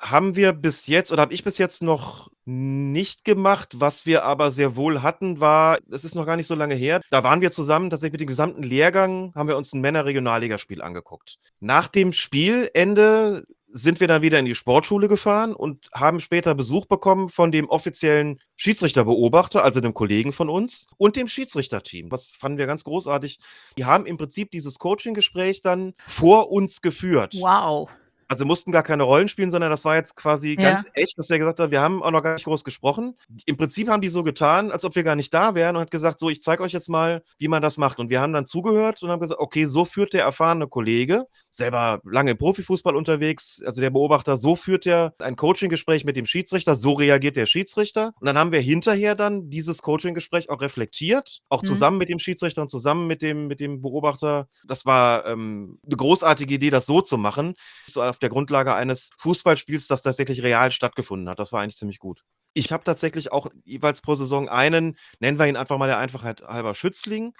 Haben 0.01 0.37
wir 0.37 0.53
bis 0.53 0.87
jetzt 0.87 1.11
oder 1.13 1.23
habe 1.23 1.35
ich 1.35 1.45
bis 1.45 1.59
jetzt 1.59 1.83
noch 1.83 2.31
nicht 2.47 3.25
gemacht. 3.25 3.75
Was 3.81 4.05
wir 4.07 4.25
aber 4.25 4.51
sehr 4.51 4.77
wohl 4.77 5.03
hatten, 5.03 5.41
war 5.41 5.79
es 5.91 6.05
ist 6.05 6.15
noch 6.15 6.27
gar 6.27 6.37
nicht 6.37 6.47
so 6.47 6.55
lange 6.55 6.75
her, 6.75 7.01
da 7.11 7.25
waren 7.25 7.41
wir 7.41 7.51
zusammen 7.51 7.89
tatsächlich 7.91 8.13
mit 8.13 8.21
dem 8.23 8.29
gesamten 8.29 8.63
Lehrgang 8.63 9.33
haben 9.35 9.49
wir 9.49 9.57
uns 9.57 9.73
'n 9.73 9.81
Männer-Regionalligaspiel 9.81 10.83
angeguckt. 10.83 11.37
Nach 11.61 11.89
dem 11.89 12.13
Spielende 12.13 13.45
sind 13.77 13.99
wir 13.99 14.07
dann 14.07 14.23
wieder 14.23 14.39
in 14.39 14.45
die 14.45 14.55
Sportschule 14.55 15.09
gefahren 15.09 15.53
und 15.53 15.91
haben 15.93 16.21
später 16.21 16.55
Besuch 16.55 16.87
bekommen 16.87 17.29
von 17.29 17.51
dem 17.51 17.69
offiziellen 17.69 18.41
Schiedsrichterbeobachter, 18.55 19.65
also 19.65 19.81
'nem 19.81 19.93
Kollegen 19.95 20.33
von 20.33 20.49
uns 20.49 20.87
und 20.97 21.17
dem 21.17 21.27
Schiedsrichterteam. 21.27 22.09
Das 22.09 22.27
fanden 22.27 22.59
wir 22.59 22.67
ganz 22.67 22.85
großartig. 22.85 23.41
Die 23.77 23.85
haben 23.85 24.07
im 24.07 24.17
Prinzip 24.17 24.53
dieses 24.53 24.79
Coaching-Gespräch 24.79 25.61
dann 25.61 25.95
vor 26.07 26.53
uns 26.53 26.83
geführt. 26.83 27.35
Wow. 27.41 27.91
Also, 28.31 28.45
mussten 28.47 28.73
gar 28.73 28.83
keine 28.83 29.03
Rollen 29.03 29.29
spielen, 29.29 29.51
sondern 29.51 29.71
das 29.71 29.85
war 29.85 29.97
jetzt 29.97 30.17
quasi 30.17 30.57
Ja. 30.57 30.59
ganz 30.59 30.87
echt, 30.95 31.19
dass 31.19 31.29
er 31.31 31.39
gesagt 31.39 31.61
hat: 31.61 31.71
„Wir 31.71 31.81
haben 31.83 32.03
auch 32.03 32.11
noch 32.11 32.23
gar 32.23 32.35
nicht 32.35 32.45
groß 32.45 32.65
gesprochen.“ 32.65 33.17
Im 33.45 33.57
Prinzip 33.59 33.89
haben 33.89 34.01
die 34.01 34.09
so 34.09 34.23
getan, 34.23 34.71
als 34.73 34.85
ob 34.85 34.95
wir 34.97 35.03
gar 35.03 35.17
nicht 35.17 35.33
da 35.35 35.55
wären 35.55 35.77
und 35.77 35.83
hat 35.83 35.91
gesagt: 35.91 36.19
„So, 36.19 36.31
ich 36.31 36.41
zeige 36.41 36.63
euch 36.63 36.73
jetzt 36.73 36.89
mal, 36.89 37.23
wie 37.39 37.49
man 37.49 37.61
das 37.63 37.77
macht.“ 37.77 37.99
Und 37.99 38.09
wir 38.11 38.21
haben 38.21 38.33
dann 38.33 38.47
zugehört 38.47 39.03
und 39.03 39.11
haben 39.11 39.21
gesagt: 39.21 39.41
„Okay, 39.41 39.67
so 39.67 39.85
führt 39.85 40.15
der 40.15 40.23
erfahrene 40.25 40.69
Kollege, 40.69 41.27
selber 41.51 42.01
lange 42.05 42.31
im 42.33 42.39
Profifußball 42.39 42.97
unterwegs, 42.97 43.63
also 43.65 43.81
der 43.83 43.91
Beobachter, 43.91 44.37
so 44.39 44.57
führt 44.57 44.87
er 44.87 45.15
ein 45.19 45.37
Coaching-Gespräch 45.37 46.05
mit 46.05 46.17
dem 46.17 46.25
Schiedsrichter, 46.27 46.75
so 46.77 46.93
reagiert 46.95 47.37
der 47.37 47.47
Schiedsrichter.“ 47.47 48.13
Und 48.21 48.27
dann 48.27 48.39
haben 48.39 48.53
wir 48.53 48.61
hinterher 48.61 49.15
dann 49.15 49.51
dieses 49.51 49.83
Coaching-Gespräch 49.83 50.49
auch 50.51 50.63
reflektiert, 50.63 51.41
auch 51.51 51.63
Mhm. 51.63 51.85
zusammen 51.85 51.99
mit 51.99 52.09
dem 52.09 52.19
Schiedsrichter 52.19 52.63
und 52.63 52.71
zusammen 52.71 53.07
mit 53.07 53.21
dem 53.23 53.47
mit 53.49 53.61
dem 53.61 53.83
Beobachter. 53.83 54.49
Das 54.67 54.87
war, 54.87 55.27
ähm, 55.27 55.79
'ne 55.85 55.97
großartige 55.97 56.55
Idee, 56.55 56.71
das 56.71 56.87
so 56.87 57.01
zu 57.03 57.19
machen, 57.19 57.55
so 57.87 58.01
auf 58.15 58.19
der 58.21 58.29
Grundlage 58.29 58.75
eines 58.75 59.11
Fußballspiels, 59.19 59.89
das 59.89 60.03
tatsächlich 60.03 60.43
real 60.43 60.71
stattgefunden 60.71 61.29
hat. 61.29 61.39
Das 61.39 61.53
war 61.53 61.61
eigentlich 61.61 61.77
ziemlich 61.77 61.99
gut. 61.99 62.25
Ich 62.55 62.73
habe 62.73 62.85
tatsächlich 62.85 63.33
auch 63.33 63.49
jeweils 63.65 64.01
pro 64.01 64.15
Saison 64.15 64.49
einen, 64.49 64.97
nennen 65.19 65.39
wir 65.39 65.47
ihn 65.47 65.57
einfach 65.57 65.77
mal 65.77 65.89
der 65.89 65.99
Einfachheit 65.99 66.43
halber 66.43 66.75
Schützling, 66.75 67.35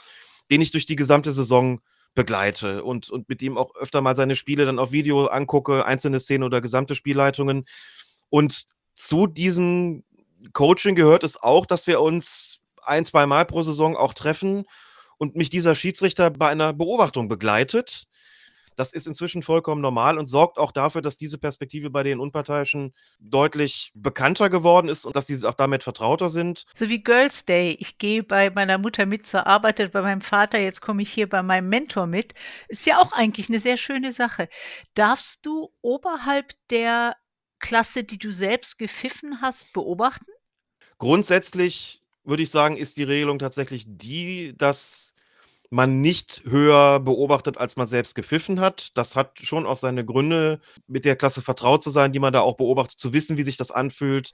den 0.51 0.61
ich 0.61 0.73
durch 0.73 0.87
die 0.87 0.97
gesamte 0.97 1.33
Saison 1.33 1.81
begleite 2.15 2.85
und 2.85 3.11
und 3.11 3.29
mit 3.29 3.43
ihm 3.43 3.57
auch 3.57 3.75
öfter 3.77 4.01
mal 4.01 4.17
seine 4.17 4.37
Spiele 4.37 4.67
dann 4.67 4.79
auf 4.79 4.93
Video 4.93 5.27
angucke, 5.27 5.85
einzelne 5.85 6.21
Szenen 6.21 6.45
oder 6.45 6.61
gesamte 6.61 6.95
Spielleitungen. 6.95 7.65
Und 8.29 8.67
zu 8.95 9.27
diesem 9.27 10.05
Coaching 10.53 10.95
gehört 10.95 11.25
es 11.25 11.41
auch, 11.43 11.67
dass 11.67 11.87
wir 11.87 12.01
uns 12.01 12.61
ein 12.85 13.05
zweimal 13.05 13.45
pro 13.45 13.63
Saison 13.63 13.97
auch 13.97 14.15
treffen 14.15 14.65
und 15.19 15.37
mich 15.37 15.51
dieser 15.51 15.75
Schiedsrichter 15.75 16.31
bei 16.31 16.49
einer 16.49 16.73
Beobachtung 16.73 17.29
begleitet. 17.29 18.07
Das 18.77 18.93
ist 18.93 19.07
inzwischen 19.07 19.43
vollkommen 19.43 19.81
normal 19.81 20.19
und 20.19 20.27
sorgt 20.27 20.59
auch 20.59 20.73
dafür, 20.73 21.03
dass 21.03 21.17
diese 21.17 21.39
Perspektive 21.39 21.91
bei 21.91 22.03
den 22.03 22.21
Unparteiischen 22.21 22.95
deutlich 23.21 23.93
bekannter 23.95 24.51
geworden 24.51 24.89
ist 24.89 25.05
und 25.05 25.17
dass 25.17 25.27
sie 25.27 25.47
auch 25.47 25.55
damit 25.55 25.83
vertrauter 25.83 26.31
sind. 26.31 26.65
So 26.75 26.89
wie 26.89 27.03
Girls 27.03 27.45
Day. 27.45 27.77
Ich 27.79 27.99
gehe 27.99 28.23
bei 28.23 28.51
meiner 28.51 28.79
Mutter 28.79 29.07
mit 29.07 29.27
zur 29.27 29.47
Arbeit, 29.47 29.93
bei 29.93 30.03
meinem 30.03 30.21
Vater, 30.21 30.59
jetzt 30.59 30.81
komme 30.81 31.03
ich 31.03 31.13
hier 31.13 31.29
bei 31.29 31.43
meinem 31.43 31.69
Mentor 31.69 32.07
mit. 32.07 32.35
Ist 32.69 32.87
ja 32.87 32.99
auch 32.99 33.13
eigentlich 33.13 33.49
eine 33.49 33.59
sehr 33.59 33.77
schöne 33.77 34.13
Sache. 34.13 34.49
Darfst 34.95 35.45
du 35.47 35.71
oberhalb 35.83 36.53
der 36.71 37.17
Klasse, 37.61 38.05
die 38.05 38.19
du 38.19 38.31
selbst 38.31 38.79
gepfiffen 38.79 39.41
hast, 39.41 39.73
beobachten? 39.73 40.31
Grundsätzlich 40.99 42.03
würde 42.25 42.43
ich 42.43 42.51
sagen, 42.51 42.77
ist 42.77 42.97
die 42.97 43.05
Regelung 43.05 43.39
tatsächlich 43.39 43.85
die, 43.87 44.55
dass 44.57 45.14
man 45.75 46.01
nicht 46.01 46.43
höher 46.47 47.01
beobachtet, 47.01 47.59
als 47.59 47.77
man 47.77 47.89
selbst 47.89 48.15
gepfiffen 48.15 48.61
hat. 48.61 48.97
Das 48.97 49.17
hat 49.17 49.41
schon 49.41 49.67
auch 49.67 49.77
seine 49.77 50.05
Gründe, 50.05 50.61
mit 50.87 51.05
der 51.05 51.17
Klasse 51.17 51.43
vertraut 51.43 51.83
zu 51.83 51.91
sein, 51.91 52.13
die 52.13 52.21
man 52.21 52.33
da 52.33 52.41
auch 52.41 52.57
beobachtet, 52.57 52.99
zu 52.99 53.13
wissen, 53.13 53.37
wie 53.37 53.43
sich 53.43 53.57
das 53.57 53.73
anfühlt, 53.73 54.33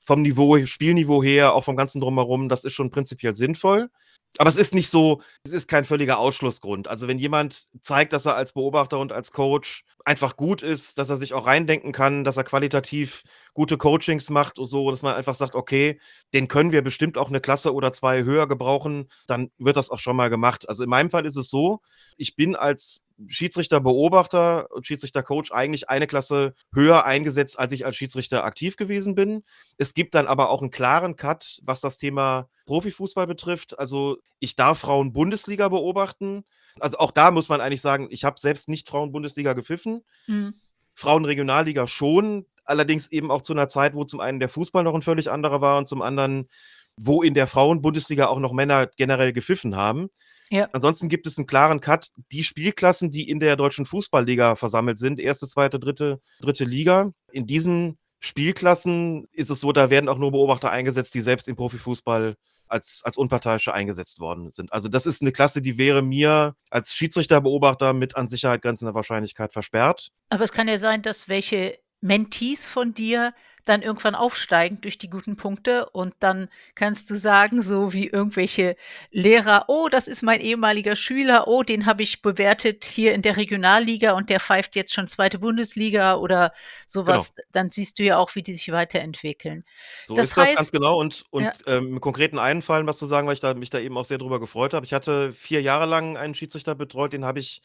vom 0.00 0.22
Niveau, 0.22 0.66
Spielniveau 0.66 1.22
her, 1.22 1.54
auch 1.54 1.62
vom 1.62 1.76
ganzen 1.76 2.00
Drumherum, 2.00 2.48
das 2.48 2.64
ist 2.64 2.72
schon 2.72 2.90
prinzipiell 2.90 3.36
sinnvoll. 3.36 3.90
Aber 4.38 4.48
es 4.48 4.56
ist 4.56 4.74
nicht 4.74 4.88
so, 4.88 5.22
es 5.44 5.52
ist 5.52 5.68
kein 5.68 5.84
völliger 5.84 6.18
Ausschlussgrund. 6.18 6.88
Also 6.88 7.06
wenn 7.06 7.18
jemand 7.18 7.68
zeigt, 7.80 8.12
dass 8.12 8.26
er 8.26 8.34
als 8.34 8.52
Beobachter 8.52 8.98
und 8.98 9.12
als 9.12 9.30
Coach 9.30 9.84
einfach 10.04 10.36
gut 10.36 10.62
ist, 10.62 10.98
dass 10.98 11.10
er 11.10 11.16
sich 11.16 11.34
auch 11.34 11.46
reindenken 11.46 11.92
kann, 11.92 12.24
dass 12.24 12.36
er 12.36 12.44
qualitativ 12.44 13.22
gute 13.54 13.76
Coachings 13.78 14.30
macht 14.30 14.58
und 14.58 14.66
so, 14.66 14.90
dass 14.90 15.02
man 15.02 15.14
einfach 15.14 15.34
sagt, 15.34 15.54
okay, 15.54 16.00
den 16.32 16.48
können 16.48 16.72
wir 16.72 16.82
bestimmt 16.82 17.18
auch 17.18 17.28
eine 17.28 17.40
Klasse 17.40 17.74
oder 17.74 17.92
zwei 17.92 18.24
höher 18.24 18.48
gebrauchen, 18.48 19.08
dann 19.26 19.50
wird 19.58 19.76
das 19.76 19.90
auch 19.90 19.98
schon 19.98 20.16
mal 20.16 20.30
gemacht. 20.30 20.68
Also 20.68 20.84
in 20.84 20.90
meinem 20.90 21.10
Fall 21.10 21.26
ist 21.26 21.36
es 21.36 21.50
so, 21.50 21.80
ich 22.16 22.36
bin 22.36 22.56
als 22.56 23.04
Schiedsrichter-Beobachter 23.26 24.70
und 24.70 24.86
Schiedsrichter-Coach 24.86 25.52
eigentlich 25.52 25.88
eine 25.88 26.06
Klasse 26.06 26.54
höher 26.74 27.04
eingesetzt, 27.04 27.58
als 27.58 27.72
ich 27.72 27.84
als 27.84 27.96
Schiedsrichter 27.96 28.44
aktiv 28.44 28.76
gewesen 28.76 29.14
bin. 29.14 29.44
Es 29.78 29.94
gibt 29.94 30.14
dann 30.14 30.26
aber 30.26 30.50
auch 30.50 30.60
einen 30.60 30.70
klaren 30.70 31.16
Cut, 31.16 31.60
was 31.62 31.80
das 31.80 31.98
Thema 31.98 32.48
Profifußball 32.66 33.26
betrifft. 33.26 33.78
Also 33.78 34.18
ich 34.40 34.56
darf 34.56 34.78
Frauen-Bundesliga 34.80 35.68
beobachten. 35.68 36.44
Also 36.80 36.98
auch 36.98 37.10
da 37.10 37.30
muss 37.30 37.48
man 37.48 37.60
eigentlich 37.60 37.82
sagen, 37.82 38.08
ich 38.10 38.24
habe 38.24 38.40
selbst 38.40 38.68
nicht 38.68 38.88
Frauen-Bundesliga 38.88 39.52
gepfiffen. 39.52 39.91
Mhm. 40.26 40.54
Frauen-Regionalliga 40.94 41.86
schon, 41.86 42.46
allerdings 42.64 43.10
eben 43.10 43.30
auch 43.30 43.42
zu 43.42 43.52
einer 43.52 43.68
Zeit, 43.68 43.94
wo 43.94 44.04
zum 44.04 44.20
einen 44.20 44.40
der 44.40 44.48
Fußball 44.48 44.84
noch 44.84 44.94
ein 44.94 45.02
völlig 45.02 45.30
anderer 45.30 45.60
war 45.60 45.78
und 45.78 45.88
zum 45.88 46.02
anderen, 46.02 46.48
wo 46.96 47.22
in 47.22 47.34
der 47.34 47.46
Frauen-Bundesliga 47.46 48.26
auch 48.26 48.38
noch 48.38 48.52
Männer 48.52 48.86
generell 48.86 49.32
gepfiffen 49.32 49.76
haben. 49.76 50.08
Ja. 50.50 50.68
Ansonsten 50.72 51.08
gibt 51.08 51.26
es 51.26 51.38
einen 51.38 51.46
klaren 51.46 51.80
Cut. 51.80 52.10
Die 52.30 52.44
Spielklassen, 52.44 53.10
die 53.10 53.28
in 53.28 53.40
der 53.40 53.56
deutschen 53.56 53.86
Fußballliga 53.86 54.54
versammelt 54.54 54.98
sind, 54.98 55.18
erste, 55.18 55.48
zweite, 55.48 55.80
dritte, 55.80 56.20
dritte 56.40 56.64
Liga, 56.64 57.12
in 57.32 57.46
diesen 57.46 57.98
Spielklassen 58.20 59.26
ist 59.32 59.50
es 59.50 59.60
so, 59.60 59.72
da 59.72 59.90
werden 59.90 60.08
auch 60.08 60.18
nur 60.18 60.30
Beobachter 60.30 60.70
eingesetzt, 60.70 61.14
die 61.14 61.22
selbst 61.22 61.48
im 61.48 61.56
Profifußball 61.56 62.36
als, 62.72 63.02
als 63.04 63.16
Unparteiische 63.16 63.74
eingesetzt 63.74 64.18
worden 64.18 64.50
sind. 64.50 64.72
Also 64.72 64.88
das 64.88 65.06
ist 65.06 65.22
eine 65.22 65.32
Klasse, 65.32 65.62
die 65.62 65.78
wäre 65.78 66.02
mir 66.02 66.56
als 66.70 66.94
Schiedsrichterbeobachter 66.94 67.92
mit 67.92 68.16
an 68.16 68.26
Sicherheit 68.26 68.62
grenzender 68.62 68.94
Wahrscheinlichkeit 68.94 69.52
versperrt. 69.52 70.10
Aber 70.30 70.44
es 70.44 70.52
kann 70.52 70.68
ja 70.68 70.78
sein, 70.78 71.02
dass 71.02 71.28
welche 71.28 71.78
Mentees 72.00 72.66
von 72.66 72.94
dir 72.94 73.34
dann 73.64 73.82
irgendwann 73.82 74.14
aufsteigen 74.14 74.80
durch 74.80 74.98
die 74.98 75.08
guten 75.08 75.36
Punkte 75.36 75.88
und 75.90 76.14
dann 76.20 76.48
kannst 76.74 77.08
du 77.10 77.16
sagen, 77.16 77.62
so 77.62 77.92
wie 77.92 78.08
irgendwelche 78.08 78.76
Lehrer, 79.10 79.64
oh, 79.68 79.88
das 79.88 80.08
ist 80.08 80.22
mein 80.22 80.40
ehemaliger 80.40 80.96
Schüler, 80.96 81.46
oh, 81.46 81.62
den 81.62 81.86
habe 81.86 82.02
ich 82.02 82.22
bewertet 82.22 82.84
hier 82.84 83.14
in 83.14 83.22
der 83.22 83.36
Regionalliga 83.36 84.12
und 84.12 84.30
der 84.30 84.40
pfeift 84.40 84.74
jetzt 84.76 84.92
schon 84.92 85.06
zweite 85.08 85.38
Bundesliga 85.38 86.16
oder 86.16 86.52
sowas. 86.86 87.34
Genau. 87.34 87.46
Dann 87.52 87.70
siehst 87.70 87.98
du 87.98 88.02
ja 88.02 88.18
auch, 88.18 88.34
wie 88.34 88.42
die 88.42 88.52
sich 88.52 88.72
weiterentwickeln. 88.72 89.64
So 90.04 90.14
das 90.14 90.28
ist 90.28 90.36
heißt, 90.36 90.52
das 90.52 90.56
ganz 90.56 90.72
genau 90.72 90.98
und, 90.98 91.24
und 91.30 91.44
ja. 91.44 91.52
ähm, 91.66 91.94
im 91.94 92.00
konkreten 92.00 92.38
einen 92.38 92.62
Fall, 92.62 92.86
was 92.86 92.98
zu 92.98 93.06
sagen, 93.06 93.26
weil 93.26 93.34
ich 93.34 93.40
da, 93.40 93.54
mich 93.54 93.70
da 93.70 93.78
eben 93.78 93.96
auch 93.96 94.04
sehr 94.04 94.18
drüber 94.18 94.40
gefreut 94.40 94.74
habe. 94.74 94.84
Ich 94.86 94.92
hatte 94.92 95.32
vier 95.32 95.62
Jahre 95.62 95.86
lang 95.86 96.16
einen 96.16 96.34
Schiedsrichter 96.34 96.74
betreut, 96.74 97.12
den 97.12 97.24
habe 97.24 97.38
ich 97.38 97.62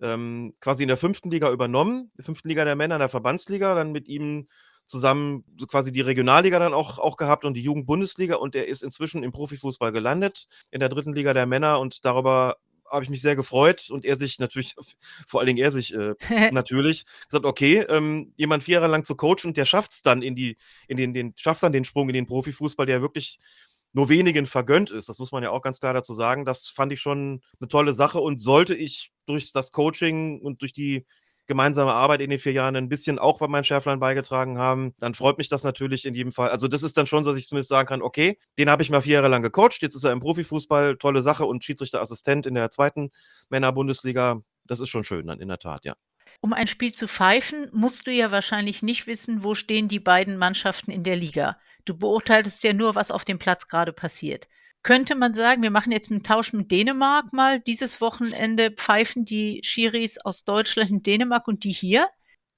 ähm, 0.00 0.52
quasi 0.60 0.82
in 0.82 0.88
der 0.88 0.96
fünften 0.96 1.30
Liga 1.30 1.50
übernommen, 1.50 2.10
der 2.16 2.24
fünften 2.24 2.48
Liga 2.48 2.64
der 2.64 2.76
Männer 2.76 2.96
in 2.96 3.00
der 3.00 3.08
Verbandsliga, 3.08 3.74
dann 3.74 3.92
mit 3.92 4.08
ihm 4.08 4.46
zusammen 4.86 5.44
quasi 5.68 5.92
die 5.92 6.00
Regionalliga 6.00 6.58
dann 6.58 6.74
auch, 6.74 6.98
auch 6.98 7.16
gehabt 7.16 7.44
und 7.44 7.54
die 7.54 7.62
Jugendbundesliga 7.62 8.36
und 8.36 8.54
er 8.54 8.68
ist 8.68 8.82
inzwischen 8.82 9.22
im 9.22 9.32
Profifußball 9.32 9.92
gelandet, 9.92 10.46
in 10.70 10.80
der 10.80 10.88
dritten 10.88 11.12
Liga 11.12 11.34
der 11.34 11.46
Männer 11.46 11.80
und 11.80 12.04
darüber 12.04 12.56
habe 12.90 13.02
ich 13.02 13.10
mich 13.10 13.20
sehr 13.20 13.36
gefreut 13.36 13.90
und 13.90 14.04
er 14.04 14.16
sich 14.16 14.38
natürlich, 14.38 14.76
vor 15.26 15.40
allen 15.40 15.48
Dingen 15.48 15.58
er 15.58 15.70
sich 15.70 15.94
äh, 15.94 16.14
natürlich, 16.52 17.04
gesagt, 17.28 17.44
okay, 17.44 17.84
ähm, 17.88 18.32
jemand 18.36 18.64
vier 18.64 18.74
Jahre 18.74 18.86
lang 18.86 19.04
zu 19.04 19.16
coachen 19.16 19.48
und 19.48 19.56
der 19.56 19.64
schafft 19.64 19.92
es 19.92 20.02
dann 20.02 20.22
in 20.22 20.34
die, 20.34 20.56
in 20.88 20.96
den, 20.96 21.12
den, 21.14 21.34
schafft 21.36 21.62
dann 21.62 21.72
den 21.72 21.84
Sprung 21.84 22.08
in 22.08 22.14
den 22.14 22.26
Profifußball, 22.26 22.86
der 22.86 23.02
wirklich 23.02 23.38
nur 23.92 24.08
wenigen 24.08 24.46
vergönnt 24.46 24.90
ist. 24.90 25.08
Das 25.08 25.18
muss 25.18 25.32
man 25.32 25.42
ja 25.42 25.50
auch 25.50 25.62
ganz 25.62 25.80
klar 25.80 25.94
dazu 25.94 26.12
sagen. 26.12 26.44
Das 26.44 26.68
fand 26.68 26.92
ich 26.92 27.00
schon 27.00 27.40
eine 27.58 27.68
tolle 27.68 27.94
Sache 27.94 28.18
und 28.18 28.40
sollte 28.40 28.74
ich 28.74 29.10
durch 29.24 29.52
das 29.52 29.72
Coaching 29.72 30.38
und 30.40 30.60
durch 30.60 30.74
die 30.74 31.06
gemeinsame 31.46 31.92
Arbeit 31.92 32.20
in 32.20 32.30
den 32.30 32.38
vier 32.38 32.52
Jahren 32.52 32.76
ein 32.76 32.88
bisschen 32.88 33.18
auch 33.18 33.38
bei 33.38 33.48
meinen 33.48 33.64
Schärflein 33.64 34.00
beigetragen 34.00 34.58
haben, 34.58 34.94
dann 34.98 35.14
freut 35.14 35.38
mich 35.38 35.48
das 35.48 35.64
natürlich 35.64 36.04
in 36.04 36.14
jedem 36.14 36.32
Fall. 36.32 36.50
Also 36.50 36.68
das 36.68 36.82
ist 36.82 36.96
dann 36.96 37.06
schon 37.06 37.24
so, 37.24 37.30
dass 37.30 37.38
ich 37.38 37.48
zumindest 37.48 37.68
sagen 37.68 37.88
kann, 37.88 38.02
okay, 38.02 38.38
den 38.58 38.70
habe 38.70 38.82
ich 38.82 38.90
mal 38.90 39.02
vier 39.02 39.14
Jahre 39.14 39.28
lang 39.28 39.42
gecoacht, 39.42 39.82
jetzt 39.82 39.94
ist 39.94 40.04
er 40.04 40.12
im 40.12 40.20
Profifußball, 40.20 40.96
tolle 40.96 41.22
Sache 41.22 41.46
und 41.46 41.64
Schiedsrichterassistent 41.64 42.46
in 42.46 42.54
der 42.54 42.70
zweiten 42.70 43.10
Männerbundesliga. 43.48 44.42
Das 44.64 44.80
ist 44.80 44.88
schon 44.88 45.04
schön 45.04 45.26
dann 45.26 45.40
in 45.40 45.48
der 45.48 45.58
Tat, 45.58 45.84
ja. 45.84 45.94
Um 46.40 46.52
ein 46.52 46.66
Spiel 46.66 46.92
zu 46.92 47.08
pfeifen, 47.08 47.68
musst 47.72 48.06
du 48.06 48.12
ja 48.12 48.30
wahrscheinlich 48.30 48.82
nicht 48.82 49.06
wissen, 49.06 49.42
wo 49.42 49.54
stehen 49.54 49.88
die 49.88 50.00
beiden 50.00 50.36
Mannschaften 50.36 50.90
in 50.90 51.02
der 51.02 51.16
Liga. 51.16 51.58
Du 51.84 51.96
beurteilst 51.96 52.62
ja 52.62 52.72
nur, 52.72 52.94
was 52.94 53.10
auf 53.10 53.24
dem 53.24 53.38
Platz 53.38 53.68
gerade 53.68 53.92
passiert. 53.92 54.48
Könnte 54.86 55.16
man 55.16 55.34
sagen, 55.34 55.62
wir 55.62 55.72
machen 55.72 55.90
jetzt 55.90 56.12
einen 56.12 56.22
Tausch 56.22 56.52
mit 56.52 56.70
Dänemark 56.70 57.32
mal. 57.32 57.58
Dieses 57.58 58.00
Wochenende 58.00 58.70
pfeifen 58.70 59.24
die 59.24 59.60
Schiris 59.64 60.16
aus 60.18 60.44
Deutschland 60.44 60.90
in 60.90 61.02
Dänemark 61.02 61.48
und 61.48 61.64
die 61.64 61.72
hier? 61.72 62.06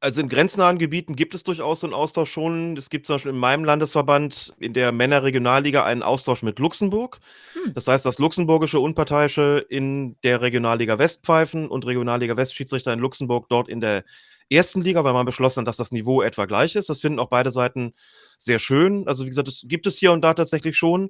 Also 0.00 0.20
in 0.20 0.28
grenznahen 0.28 0.76
Gebieten 0.76 1.16
gibt 1.16 1.34
es 1.34 1.42
durchaus 1.42 1.80
so 1.80 1.86
einen 1.86 1.94
Austausch 1.94 2.30
schon. 2.30 2.76
Es 2.76 2.90
gibt 2.90 3.06
zum 3.06 3.14
Beispiel 3.14 3.32
in 3.32 3.38
meinem 3.38 3.64
Landesverband 3.64 4.52
in 4.58 4.74
der 4.74 4.92
Männerregionalliga 4.92 5.84
einen 5.84 6.02
Austausch 6.02 6.42
mit 6.42 6.58
Luxemburg. 6.58 7.18
Hm. 7.54 7.72
Das 7.72 7.88
heißt, 7.88 8.04
dass 8.04 8.18
luxemburgische 8.18 8.78
Unparteiische 8.78 9.64
in 9.70 10.18
der 10.22 10.42
Regionalliga 10.42 10.98
West 10.98 11.24
pfeifen 11.24 11.66
und 11.66 11.86
Regionalliga 11.86 12.36
West 12.36 12.54
Schiedsrichter 12.54 12.92
in 12.92 13.00
Luxemburg 13.00 13.48
dort 13.48 13.70
in 13.70 13.80
der 13.80 14.04
ersten 14.50 14.82
Liga, 14.82 15.02
weil 15.02 15.14
man 15.14 15.24
beschlossen 15.24 15.60
hat, 15.60 15.68
dass 15.68 15.78
das 15.78 15.92
Niveau 15.92 16.20
etwa 16.20 16.44
gleich 16.44 16.76
ist. 16.76 16.90
Das 16.90 17.00
finden 17.00 17.20
auch 17.20 17.30
beide 17.30 17.50
Seiten 17.50 17.92
sehr 18.36 18.58
schön. 18.58 19.08
Also 19.08 19.24
wie 19.24 19.30
gesagt, 19.30 19.48
das 19.48 19.64
gibt 19.66 19.86
es 19.86 19.96
hier 19.96 20.12
und 20.12 20.20
da 20.20 20.34
tatsächlich 20.34 20.76
schon. 20.76 21.08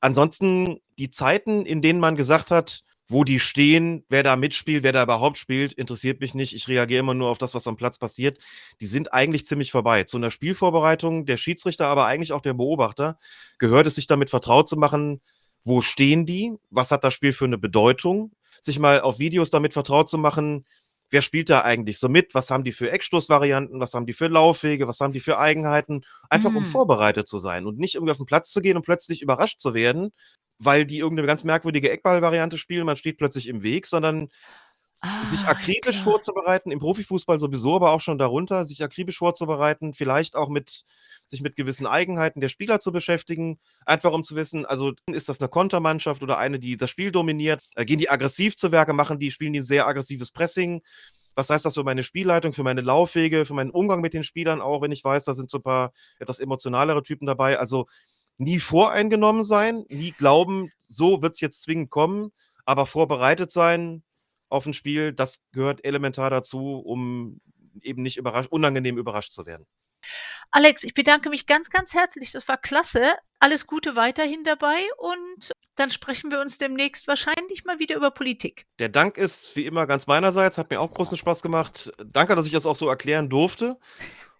Ansonsten 0.00 0.80
die 0.98 1.10
Zeiten, 1.10 1.66
in 1.66 1.82
denen 1.82 2.00
man 2.00 2.16
gesagt 2.16 2.50
hat, 2.50 2.84
wo 3.08 3.24
die 3.24 3.40
stehen, 3.40 4.04
wer 4.10 4.22
da 4.22 4.36
mitspielt, 4.36 4.82
wer 4.82 4.92
da 4.92 5.02
überhaupt 5.02 5.38
spielt, 5.38 5.72
interessiert 5.72 6.20
mich 6.20 6.34
nicht. 6.34 6.54
Ich 6.54 6.68
reagiere 6.68 7.00
immer 7.00 7.14
nur 7.14 7.30
auf 7.30 7.38
das, 7.38 7.54
was 7.54 7.66
am 7.66 7.76
Platz 7.76 7.98
passiert. 7.98 8.38
Die 8.82 8.86
sind 8.86 9.14
eigentlich 9.14 9.46
ziemlich 9.46 9.72
vorbei. 9.72 10.04
Zu 10.04 10.18
einer 10.18 10.30
Spielvorbereitung 10.30 11.24
der 11.24 11.38
Schiedsrichter, 11.38 11.88
aber 11.88 12.04
eigentlich 12.04 12.32
auch 12.34 12.42
der 12.42 12.52
Beobachter, 12.52 13.18
gehört 13.58 13.86
es 13.86 13.94
sich 13.94 14.06
damit 14.06 14.28
vertraut 14.28 14.68
zu 14.68 14.76
machen, 14.76 15.22
wo 15.64 15.80
stehen 15.80 16.26
die, 16.26 16.54
was 16.70 16.90
hat 16.90 17.02
das 17.02 17.14
Spiel 17.14 17.32
für 17.32 17.46
eine 17.46 17.58
Bedeutung, 17.58 18.32
sich 18.60 18.78
mal 18.78 19.00
auf 19.00 19.18
Videos 19.18 19.50
damit 19.50 19.72
vertraut 19.72 20.10
zu 20.10 20.18
machen, 20.18 20.66
wer 21.10 21.22
spielt 21.22 21.50
da 21.50 21.62
eigentlich 21.62 21.98
so 21.98 22.08
mit, 22.08 22.34
was 22.34 22.50
haben 22.50 22.64
die 22.64 22.72
für 22.72 22.90
Eckstoßvarianten, 22.90 23.80
was 23.80 23.94
haben 23.94 24.06
die 24.06 24.12
für 24.12 24.28
Laufwege, 24.28 24.88
was 24.88 25.00
haben 25.00 25.12
die 25.12 25.20
für 25.20 25.38
Eigenheiten, 25.38 26.02
einfach 26.28 26.50
mm. 26.50 26.56
um 26.56 26.66
vorbereitet 26.66 27.28
zu 27.28 27.38
sein 27.38 27.66
und 27.66 27.78
nicht 27.78 27.94
irgendwie 27.94 28.10
auf 28.12 28.18
den 28.18 28.26
Platz 28.26 28.50
zu 28.50 28.60
gehen 28.60 28.76
und 28.76 28.84
plötzlich 28.84 29.22
überrascht 29.22 29.60
zu 29.60 29.74
werden, 29.74 30.10
weil 30.58 30.84
die 30.86 30.98
irgendeine 30.98 31.26
ganz 31.26 31.44
merkwürdige 31.44 31.90
Eckballvariante 31.90 32.58
spielen, 32.58 32.86
man 32.86 32.96
steht 32.96 33.18
plötzlich 33.18 33.48
im 33.48 33.62
Weg, 33.62 33.86
sondern 33.86 34.28
ah, 35.00 35.24
sich 35.26 35.40
akribisch 35.44 36.02
klar. 36.02 36.12
vorzubereiten, 36.12 36.70
im 36.70 36.78
Profifußball 36.78 37.38
sowieso, 37.38 37.76
aber 37.76 37.92
auch 37.92 38.00
schon 38.00 38.18
darunter, 38.18 38.64
sich 38.64 38.82
akribisch 38.82 39.18
vorzubereiten, 39.18 39.94
vielleicht 39.94 40.36
auch 40.36 40.48
mit 40.48 40.84
sich 41.26 41.42
mit 41.42 41.56
gewissen 41.56 41.86
Eigenheiten 41.86 42.40
der 42.40 42.48
Spieler 42.48 42.80
zu 42.80 42.90
beschäftigen, 42.90 43.58
einfach 43.84 44.12
um 44.12 44.22
zu 44.22 44.34
wissen, 44.34 44.64
also 44.64 44.92
ist 45.06 45.28
das 45.28 45.40
eine 45.40 45.48
Kontermannschaft 45.48 46.22
oder 46.22 46.38
eine, 46.38 46.58
die 46.58 46.76
das 46.76 46.90
Spiel 46.90 47.12
dominiert, 47.12 47.62
äh, 47.74 47.84
gehen 47.84 47.98
die 47.98 48.10
aggressiv 48.10 48.56
zu 48.56 48.72
Werke, 48.72 48.92
machen 48.92 49.18
die, 49.18 49.30
spielen 49.30 49.52
die 49.52 49.60
sehr 49.60 49.86
aggressives 49.86 50.30
Pressing, 50.30 50.82
was 51.34 51.50
heißt 51.50 51.64
das 51.64 51.74
für 51.74 51.84
meine 51.84 52.02
Spielleitung, 52.02 52.52
für 52.52 52.64
meine 52.64 52.80
Laufwege, 52.80 53.44
für 53.44 53.54
meinen 53.54 53.70
Umgang 53.70 54.00
mit 54.00 54.12
den 54.12 54.24
Spielern 54.24 54.60
auch, 54.60 54.82
wenn 54.82 54.90
ich 54.90 55.04
weiß, 55.04 55.24
da 55.24 55.34
sind 55.34 55.50
so 55.50 55.58
ein 55.58 55.62
paar 55.62 55.92
etwas 56.18 56.40
emotionalere 56.40 57.02
Typen 57.04 57.26
dabei. 57.26 57.60
Also 57.60 57.86
nie 58.38 58.58
voreingenommen 58.58 59.44
sein, 59.44 59.84
nie 59.88 60.10
glauben, 60.10 60.72
so 60.78 61.22
wird 61.22 61.34
es 61.34 61.40
jetzt 61.40 61.62
zwingend 61.62 61.90
kommen, 61.90 62.32
aber 62.64 62.86
vorbereitet 62.86 63.52
sein 63.52 64.02
auf 64.48 64.66
ein 64.66 64.72
Spiel, 64.72 65.12
das 65.12 65.44
gehört 65.52 65.84
elementar 65.84 66.30
dazu, 66.30 66.78
um 66.78 67.40
eben 67.82 68.02
nicht 68.02 68.16
überrasch 68.16 68.46
unangenehm 68.48 68.98
überrascht 68.98 69.32
zu 69.32 69.46
werden. 69.46 69.66
Alex, 70.50 70.84
ich 70.84 70.94
bedanke 70.94 71.28
mich 71.30 71.46
ganz, 71.46 71.70
ganz 71.70 71.94
herzlich. 71.94 72.32
Das 72.32 72.48
war 72.48 72.56
klasse. 72.56 73.02
Alles 73.38 73.66
Gute 73.66 73.96
weiterhin 73.96 74.44
dabei 74.44 74.78
und 74.96 75.52
dann 75.76 75.90
sprechen 75.90 76.30
wir 76.30 76.40
uns 76.40 76.58
demnächst 76.58 77.06
wahrscheinlich 77.06 77.64
mal 77.64 77.78
wieder 77.78 77.94
über 77.96 78.10
Politik. 78.10 78.66
Der 78.80 78.88
Dank 78.88 79.16
ist 79.16 79.54
wie 79.54 79.64
immer 79.64 79.86
ganz 79.86 80.08
meinerseits, 80.08 80.58
hat 80.58 80.70
mir 80.70 80.80
auch 80.80 80.92
großen 80.92 81.16
Spaß 81.16 81.42
gemacht. 81.42 81.92
Danke, 82.04 82.34
dass 82.34 82.46
ich 82.46 82.52
das 82.52 82.66
auch 82.66 82.74
so 82.74 82.88
erklären 82.88 83.28
durfte. 83.28 83.78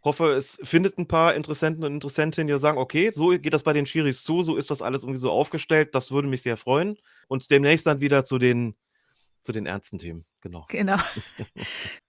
Hoffe, 0.02 0.32
es 0.32 0.58
findet 0.62 0.98
ein 0.98 1.06
paar 1.06 1.34
Interessenten 1.34 1.84
und 1.84 1.92
Interessentinnen, 1.94 2.48
die 2.48 2.58
sagen: 2.58 2.78
„Okay, 2.78 3.10
so 3.12 3.28
geht 3.28 3.52
das 3.52 3.62
bei 3.62 3.72
den 3.72 3.86
Schiris 3.86 4.24
zu, 4.24 4.42
so 4.42 4.56
ist 4.56 4.70
das 4.70 4.82
alles 4.82 5.02
irgendwie 5.02 5.20
so 5.20 5.30
aufgestellt.“ 5.30 5.94
Das 5.94 6.10
würde 6.10 6.28
mich 6.28 6.42
sehr 6.42 6.56
freuen 6.56 6.98
und 7.28 7.50
demnächst 7.50 7.86
dann 7.86 8.00
wieder 8.00 8.24
zu 8.24 8.38
den 8.38 8.76
zu 9.42 9.52
den 9.52 9.66
ernsten 9.66 9.98
Themen, 9.98 10.24
genau. 10.40 10.66
Genau. 10.68 10.98